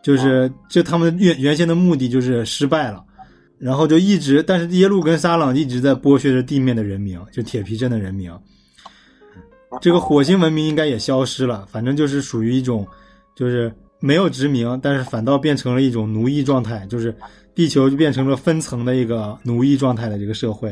[0.05, 3.03] 就是就他们原原先的目的就是失败了，
[3.57, 8.31] 然后就一直，但是耶路跟撒朗一直在剥削着地面的人民，就铁皮镇的人民。
[9.81, 12.87] 这个火星文明应该也消失了，反正就是属于一种，
[13.35, 17.11] 就是没有殖民，但是反倒变成了一种奴役状态，就是
[17.55, 20.71] 地球就变成了分层的一个奴役状态的这个社会。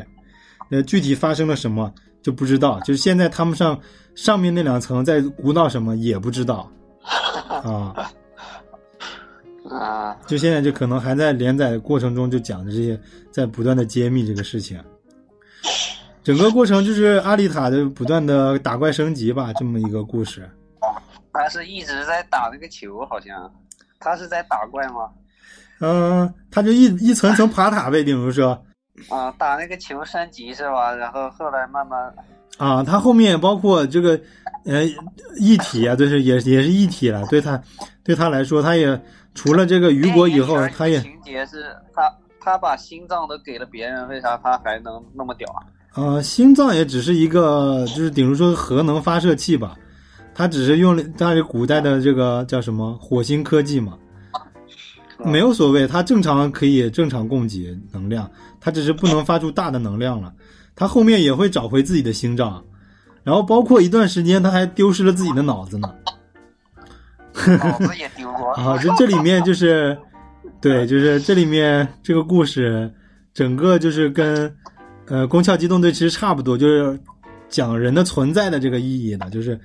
[0.69, 3.79] 那，具体发生了什么就不知道，就是现在他们上
[4.13, 6.71] 上面那两层在鼓捣什么也不知道
[7.47, 8.11] 啊。
[9.73, 12.99] 啊，就现在就可能还在连载的过程中，就讲的这些，
[13.31, 14.81] 在不断的揭秘这个事情。
[16.23, 20.49] 整个过程就是阿丽塔的不断的打怪升级吧，这么一个故事。
[21.33, 23.51] 他是一直在打那个球，好像
[23.99, 25.09] 他是在打怪吗？
[25.79, 28.51] 嗯，他就一一层层爬塔呗，比如说
[29.09, 30.93] 啊，打那个球升级是吧？
[30.93, 32.13] 然后后来慢慢
[32.57, 34.19] 啊，他后面包括这个
[34.65, 34.83] 呃
[35.37, 37.25] 一体啊，就是也也是一体了。
[37.27, 37.61] 对他
[38.03, 39.01] 对他来说，他也。
[39.35, 42.03] 除了这个雨果以后，他也情节是他
[42.39, 45.65] 他把心脏都给了别人，为啥他还能那么屌啊？
[45.95, 49.75] 呃，心脏也只是一个，就是顶如说核能发射器吧，
[50.35, 53.97] 他只是用了，他是古代的这个叫什么火星科技嘛，
[55.25, 58.29] 没有所谓，它正常可以正常供给能量，
[58.61, 60.31] 它只是不能发出大的能量了，
[60.75, 62.63] 它后面也会找回自己的心脏，
[63.23, 65.93] 然后包括一段时间他还丢失了自己的脑子呢。
[67.57, 68.77] 脑子也丢过 啊！
[68.77, 69.97] 这这里面就是，
[70.61, 72.91] 对，就是这里面这个故事，
[73.33, 74.55] 整个就是跟
[75.07, 76.99] 呃《宫壳机动队》其实差不多，就是
[77.49, 79.59] 讲人的存在的这个意义的，就是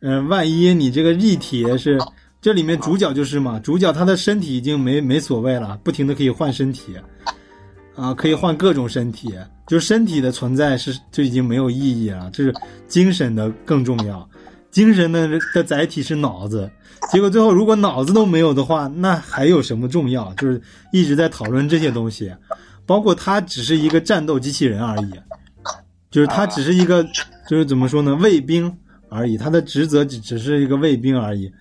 [0.00, 1.96] 嗯、呃，万一你这个一体是
[2.40, 6.96] 这里面主角就是嘛，主角他的身体已经没没所谓了，不停的可以换身体
[7.94, 9.32] 啊，可以换各种身体，
[9.66, 12.54] 就是身体的存在是就已经没有意义了，就是
[12.86, 14.28] 精神的更重要。
[14.70, 16.70] 精神的的载体是脑子，
[17.10, 20.32] 结果最后如果脑子都没有的话，那还有什么重要？
[20.34, 20.60] 就是
[20.92, 22.34] 一直在讨论这些东西，
[22.86, 25.12] 包括他只是一个战斗机器人而已，
[26.10, 27.04] 就是他只是一个，
[27.46, 28.74] 就是怎么说呢，卫兵
[29.10, 31.52] 而已，他的职责只只是一个卫兵而已，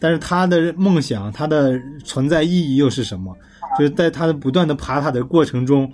[0.00, 3.32] 但是他的梦想，他的存在意义又是什么？
[3.78, 5.88] 就是在他的不断的爬塔的过程中，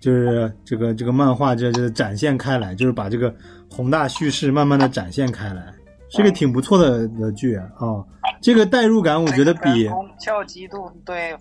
[0.00, 3.34] 就是这个这个漫画这这展现开来，就是把这个
[3.70, 5.74] 宏大叙事慢慢的展现开来。
[6.10, 8.02] 是个挺不错的的剧啊，
[8.40, 11.34] 这个代入感我觉得比《宫壳机动队》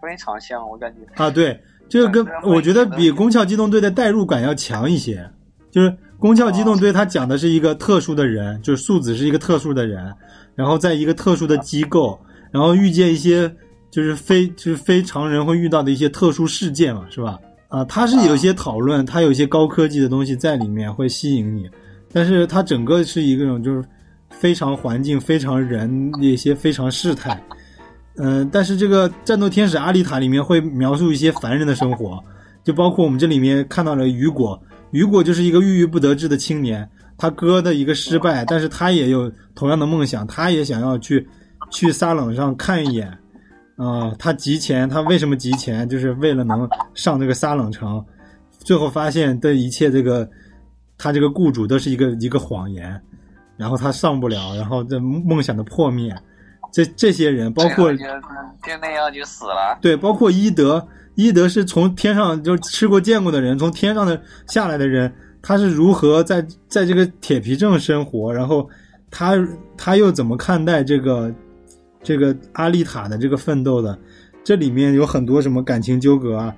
[0.00, 5.28] 非常像，我感觉啊，对，这个跟我觉得比《宫壳机动队》的代入感要强一些。
[5.72, 10.14] 就是《宫壳机动队》它讲的是一个特殊的人，就是素子是一个特殊的人，
[10.54, 12.16] 然后在一个特殊的机构，
[12.52, 13.52] 然后遇见一些
[13.90, 17.36] 就是非就是非常人会遇到的一些特殊事件嘛，是吧？
[17.68, 21.68] 啊，它是有一些讨论，它有一些高科技的东西在里面会吸引你。
[22.10, 23.84] 但是它整个是一个种就是
[24.30, 27.38] 非常环境、非常人一些非常事态，
[28.16, 32.18] 嗯，但是这个战斗天使阿丽塔里面会描述一些凡人的生活，
[32.64, 34.58] 就包括我们这里面看到了雨果，
[34.92, 36.88] 雨果就是一个郁郁不得志的青年，
[37.18, 41.28] 他哥的一个失败，但是他也有同样的梦想，他也想要去
[41.70, 43.18] 去撒冷上看一眼，
[43.78, 45.88] 啊，他集钱，他为什么集钱？
[45.88, 48.04] 就是为了能上这个撒冷城，
[48.58, 50.28] 最后发现这一切这个。
[51.00, 53.00] 他这个雇主都是一个一个谎言，
[53.56, 56.12] 然后他上不了，然后这梦想的破灭，
[56.72, 58.04] 这这些人包括就
[58.82, 59.78] 那样就死了。
[59.80, 68.68] 对，包括伊德，伊德是从天上就吃过见过的人，从天上的下来的人，他是如何在在这个铁皮镇生活，然后
[69.08, 69.36] 他
[69.76, 71.32] 他又怎么看待这个
[72.02, 73.98] 这个阿丽塔的这个奋斗的？
[74.44, 76.54] 这里面有很多什么感情纠葛啊，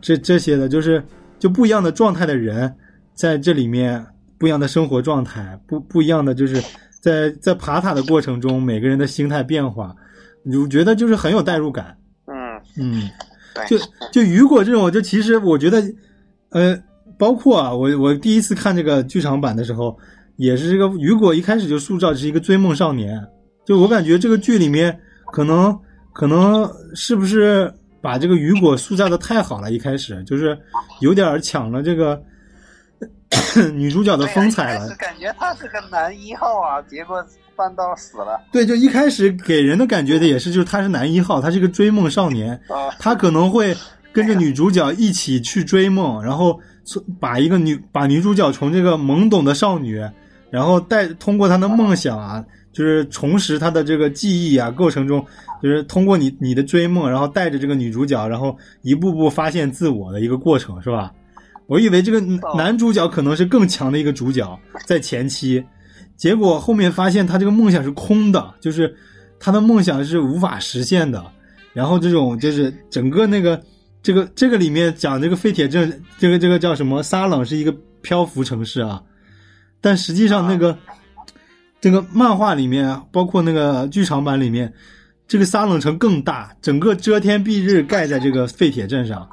[0.00, 1.02] 这这些的，就是
[1.38, 2.74] 就不一样的状态的人。
[3.14, 4.04] 在这里面
[4.38, 6.60] 不一样的生活状态，不不一样的就是
[7.00, 9.94] 在在爬塔的过程中，每个人的心态变化，
[10.44, 11.96] 我觉得就是很有代入感。
[12.26, 12.34] 嗯
[12.76, 13.08] 嗯，
[13.68, 13.78] 就
[14.10, 15.80] 就雨果这种，就其实我觉得，
[16.50, 16.76] 呃，
[17.16, 19.96] 包括啊，我我第一次看这个剧场版的时候，
[20.34, 23.24] 也是这个雨果一开始就塑造是一个追梦少年，
[23.64, 24.98] 就我感觉这个剧里面
[25.32, 25.76] 可能
[26.12, 30.58] 可能是不是把这个雨果塑造的太好了，一开始就是
[31.00, 32.22] 有点抢了这个
[33.74, 34.96] 女主角的风采了对啊一开始。
[34.96, 37.24] 感觉他是个男一号啊，结果
[37.56, 42.90] 半道死了对，就一开始给人的感觉的也是，就是他是男一号，他是个追梦少年，啊。
[42.98, 43.74] 他可能会
[44.12, 50.04] 跟着女主角一起去追梦，然后从把一个女把女主角从这个懵懂的少女，
[50.50, 52.44] 然后带通过她的梦想啊，
[52.74, 55.24] 就是重拾他的这个记忆啊，过程中
[55.62, 61.12] 就是通过你你的追梦，然后带着这个女主角，然后一步步发现自我的一个过程，是吧？
[61.66, 62.20] 我以为这个
[62.54, 65.64] 男主角可能是更强的一个主角，在前期，
[66.16, 68.94] 结果后面发现他这个梦想是空的，就是
[69.40, 71.24] 他的梦想是无法实现的。
[71.72, 73.58] 然后这种就是整个那个
[74.02, 77.02] 这个这个里面讲这个废铁镇，这个这个叫什么？
[77.02, 79.02] 撒冷是一个漂浮城市啊，
[79.80, 80.76] 但实际上那个、
[81.84, 84.72] 这个漫画里面，包括那个剧场版里面，
[85.28, 89.28] 这个撒冷城更大，整个遮天蔽日盖在这个废铁镇上，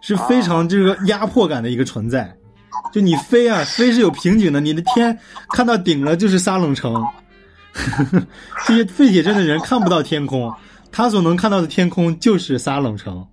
[0.00, 2.32] 是非常这个压迫感的一个存在。
[2.92, 5.18] 就你飞啊，飞是有瓶颈的，你的天
[5.52, 7.04] 看到顶了就是撒冷城。
[8.64, 10.54] 这些废铁镇的人看不到天空，
[10.92, 13.26] 他所能看到的天空就是撒冷城，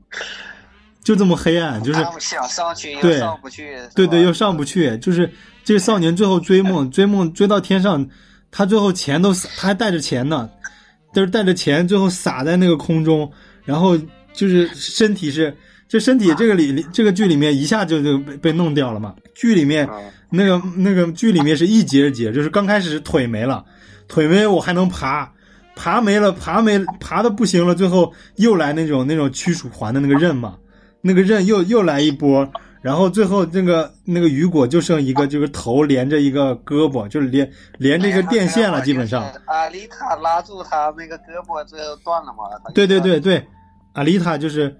[1.03, 5.31] 就这么黑暗，就是想上去又对上不去，对对，又上不去，就是
[5.69, 8.03] 这个少年最后追梦，追梦追到天上，
[8.49, 10.49] 他最后钱都，他还带着钱呢，
[11.13, 13.31] 就是带着钱，最后撒在那个空中，
[13.65, 13.95] 然后
[14.33, 15.55] 就是身体是，
[15.87, 23.63] 这身体这个里里这个剧里面一下就就被被弄掉了嘛，剧里面嗯那个那个剧里面是一节一节，就是刚开始腿没了，
[24.07, 25.31] 腿没我还能爬。
[25.75, 30.55] 爬没了，爬没爬的不行了，最后又来那种那种驱鼠环的那个刃嘛，
[30.99, 32.51] 那个刃又又来一波，
[32.81, 39.29] 然后最后那个那个雨果就剩一个，就是头连着一个胳膊，就是连连着一个电线了，基本上。
[39.45, 42.43] 阿丽塔拉住他那个胳膊，最后断了嘛。
[42.73, 43.45] 对对对对，
[43.93, 44.73] 阿丽塔就是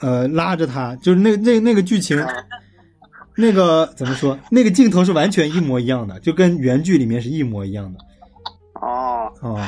[0.00, 2.24] 呃拉着他，就是那那那个剧情，
[3.36, 4.38] 那个怎么说？
[4.50, 8.00] 那个镜头是完全一模一样的，就跟原剧里面是一模一样的。
[8.80, 9.62] 哦，哦，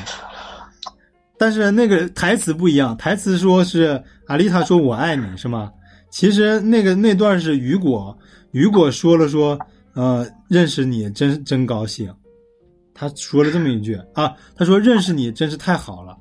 [1.39, 5.71] 但是那个台词不一样，台词说是阿丽塔说我爱你是吗？
[6.11, 8.17] 其实那个那段是雨果，
[8.53, 9.59] 雨果说了说，
[9.95, 12.13] 呃，认识你真真高兴，
[12.95, 16.17] 他说了这么一句啊，他说认识你真是太好了，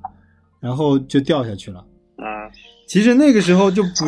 [0.60, 1.84] 然后就掉下去了。
[2.18, 2.26] 嗯，
[2.88, 4.06] 其实那个时候就不，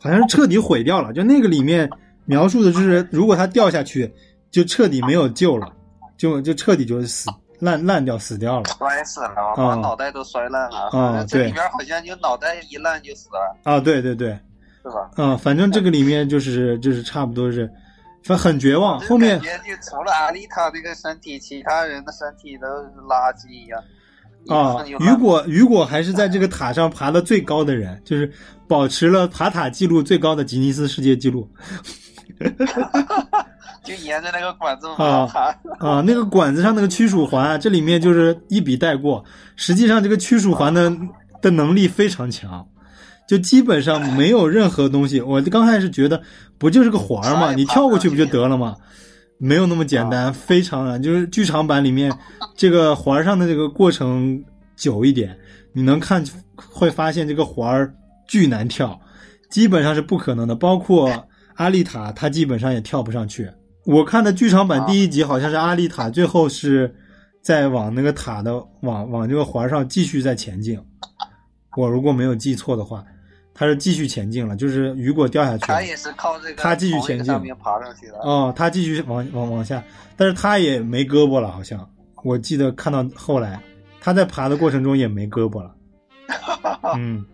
[0.00, 1.12] 好像是彻底毁掉了。
[1.12, 1.88] 就那个里面
[2.24, 4.12] 描述的就是，如果他掉下去，
[4.50, 5.72] 就彻底没有救了，
[6.16, 7.30] 就就彻底就死
[7.60, 8.70] 烂烂掉死掉了。
[8.78, 10.88] 摔死了，把啊脑袋都摔烂了。
[10.92, 14.38] 啊这里对边好像就脑袋一烂就死了，啊，对对对，
[14.82, 15.10] 是吧？
[15.16, 17.66] 啊，反正这个里面就是就是差不多是，
[18.22, 18.98] 反正很绝望。
[19.00, 19.46] 后面就
[19.82, 23.82] 除了阿丽塔这个身体，其他人的身体都是垃圾一样。
[24.48, 28.32] 啊，雨果雨果还是在这个塔上爬的最高的人，就是
[28.66, 31.48] 保持了爬塔记录最高的吉尼斯世界纪录。
[33.84, 35.40] 就沿着那个管子啊往爬。
[35.78, 39.24] 啊，那个管子上那个驱鼠环啊，这里面就是一笔带过。
[39.56, 40.92] 实际上，这个驱鼠环的
[41.42, 42.66] 的能力非常强，
[43.28, 45.20] 就基本上没有任何东西。
[45.22, 46.20] 我刚开始觉得
[46.56, 47.52] 不就是个环儿嘛？
[47.54, 48.74] 你跳过去不就得了吗？
[49.38, 51.00] 没有那么简单，非常难。
[51.00, 52.12] 就是剧场版里面
[52.56, 54.42] 这个环儿上的这个过程
[54.76, 55.38] 久一点，
[55.72, 56.24] 你能看
[56.56, 57.94] 会发现这个环儿
[58.26, 58.98] 巨难跳，
[59.50, 60.56] 基本上是不可能的。
[60.56, 61.08] 包括
[61.54, 63.48] 阿丽塔，她基本上也跳不上去。
[63.84, 66.92] 我看的剧场版第一集好像是阿丽塔最后是
[67.42, 70.78] 在往那个塔的往往这个环上继续在前进。
[71.76, 73.04] 我如果没有记错的话，
[73.58, 75.82] 他是继续前进了，就是雨果掉下去了他。
[75.82, 78.18] 也是靠这个他继续前进上面爬上去的。
[78.20, 79.82] 哦，他继续往往往下，
[80.16, 81.84] 但是他也没胳膊了，好像
[82.22, 83.60] 我记得看到后来
[84.00, 85.74] 他在爬的过程中也没胳膊了。
[86.96, 87.24] 嗯，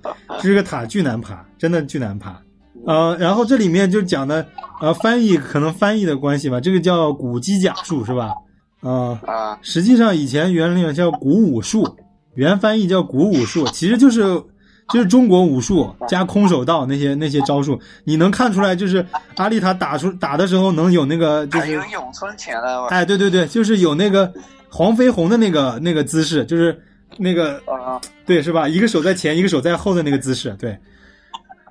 [0.41, 2.41] 这个塔巨难爬，真的巨难爬。
[2.87, 4.47] 呃，然后这里面就讲的
[4.81, 8.33] 呃翻译可能翻译的关系吧，这个叫古机甲术是吧？
[8.81, 11.87] 啊、啊，实际上以前原来叫古武术，
[12.35, 14.43] 原翻译叫古武术，其实就是
[14.91, 19.05] 就是中国武术加空手道那些那些招数，你能看出来，就是
[19.37, 24.33] 阿丽塔打出打的时候能有那个就是咏春拳的，哎，对对对，就是有那个
[24.69, 26.79] 黄飞鸿的那个那个姿势，就是
[27.17, 28.69] 那个啊，对是吧？
[28.69, 30.77] 一个手在前，一个手在后的那个姿势，对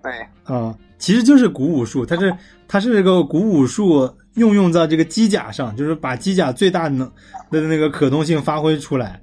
[0.01, 0.11] 对，
[0.43, 2.35] 啊、其实就是古武术，它是
[2.67, 7.09] 它是这个古武术运用在这个机甲上，就是把机甲最大能
[7.51, 9.21] 的那个可动性发挥出来。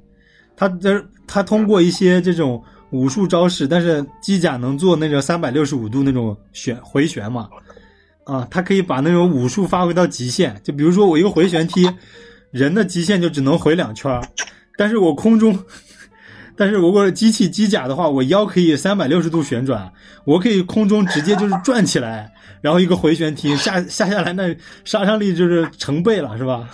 [0.57, 7.49] 它这它通过一些这种武术招式，但是机甲能做那个三百六十五度那种旋回旋嘛？
[8.25, 10.61] 啊，它可以把那种武术发挥到极限。
[10.63, 11.91] 就比如说我一个回旋踢，
[12.51, 14.23] 人的极限就只能回两圈儿，
[14.77, 15.59] 但是我空中，
[16.57, 19.91] 但是如果机器机甲的话，我腰可以三百六十度旋转，
[20.25, 22.31] 我可以空中直接就是转起来，
[22.61, 24.55] 然后一个回旋踢下 下下来，那
[24.85, 26.69] 杀伤力就是成倍了，是吧？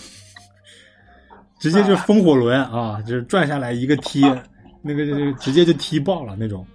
[1.58, 4.20] 直接就是风火轮啊，就是转下来一个踢，
[4.86, 6.66] 那个就直接就踢爆了那种。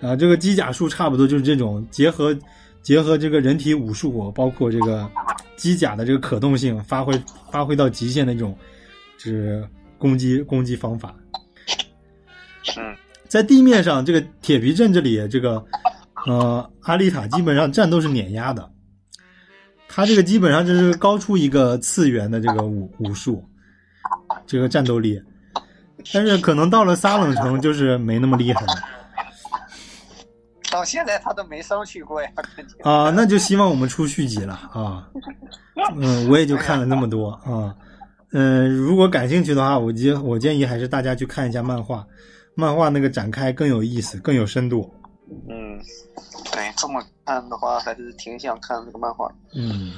[0.00, 2.36] 啊，这个机甲术差不多就是这种结合
[2.82, 5.10] 结合这个人体武术，包括这个
[5.56, 7.18] 机甲的这个可动性，发挥
[7.50, 8.56] 发挥到极限的一种，
[9.16, 9.66] 就是
[9.96, 11.16] 攻击攻击方法。
[12.76, 12.94] 嗯，
[13.26, 15.64] 在地面上，这个铁皮阵这里，这个
[16.26, 18.70] 呃阿丽塔基本上战斗是碾压的，
[19.88, 23.42] 他这个基本上就是高出一个次元的这个武武术，
[24.46, 25.18] 这个战斗力，
[26.12, 28.74] 但是可能到了撒冷城就是没那么厉害了
[30.70, 32.28] 到现在他都没上去过呀。
[32.82, 35.08] 啊，那就希望我们出续集了啊，
[35.96, 37.74] 嗯，我也就看了那么多啊，
[38.32, 42.04] 嗯，如果感兴趣的话，我建我建议还是大家去看一下漫画，
[42.54, 44.92] 漫画那个展开更有意思，更有深度。
[45.48, 45.80] 嗯，
[46.52, 49.32] 对，这么看的话，还是挺想看那个漫画。
[49.54, 49.92] 嗯，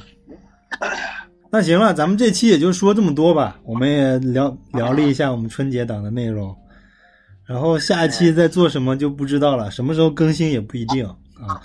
[1.51, 3.59] 那行了，咱们这期也就说这么多吧。
[3.65, 6.55] 我们也聊聊了一下我们春节档的内容，
[7.47, 11.61] 然后下一期再做什么就不知道了，什么时候更新也不一定啊。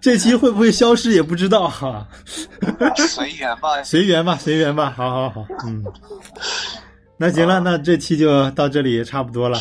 [0.00, 2.06] 这期会不会消失也不知道哈，
[3.08, 3.82] 随缘吧。
[3.82, 4.92] 随缘吧，随缘吧。
[4.96, 5.84] 好好好，嗯。
[7.16, 9.58] 那行了，那这期就到这里差不多了，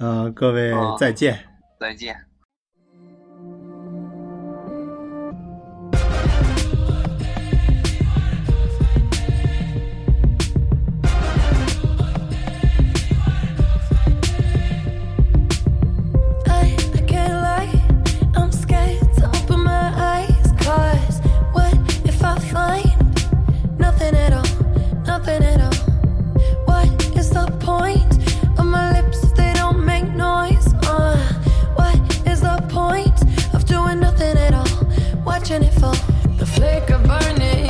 [0.00, 1.38] 呃，各位啊再见。
[1.78, 2.27] 再见。
[35.38, 35.94] Watching it fall,
[36.36, 37.67] the flicker burning,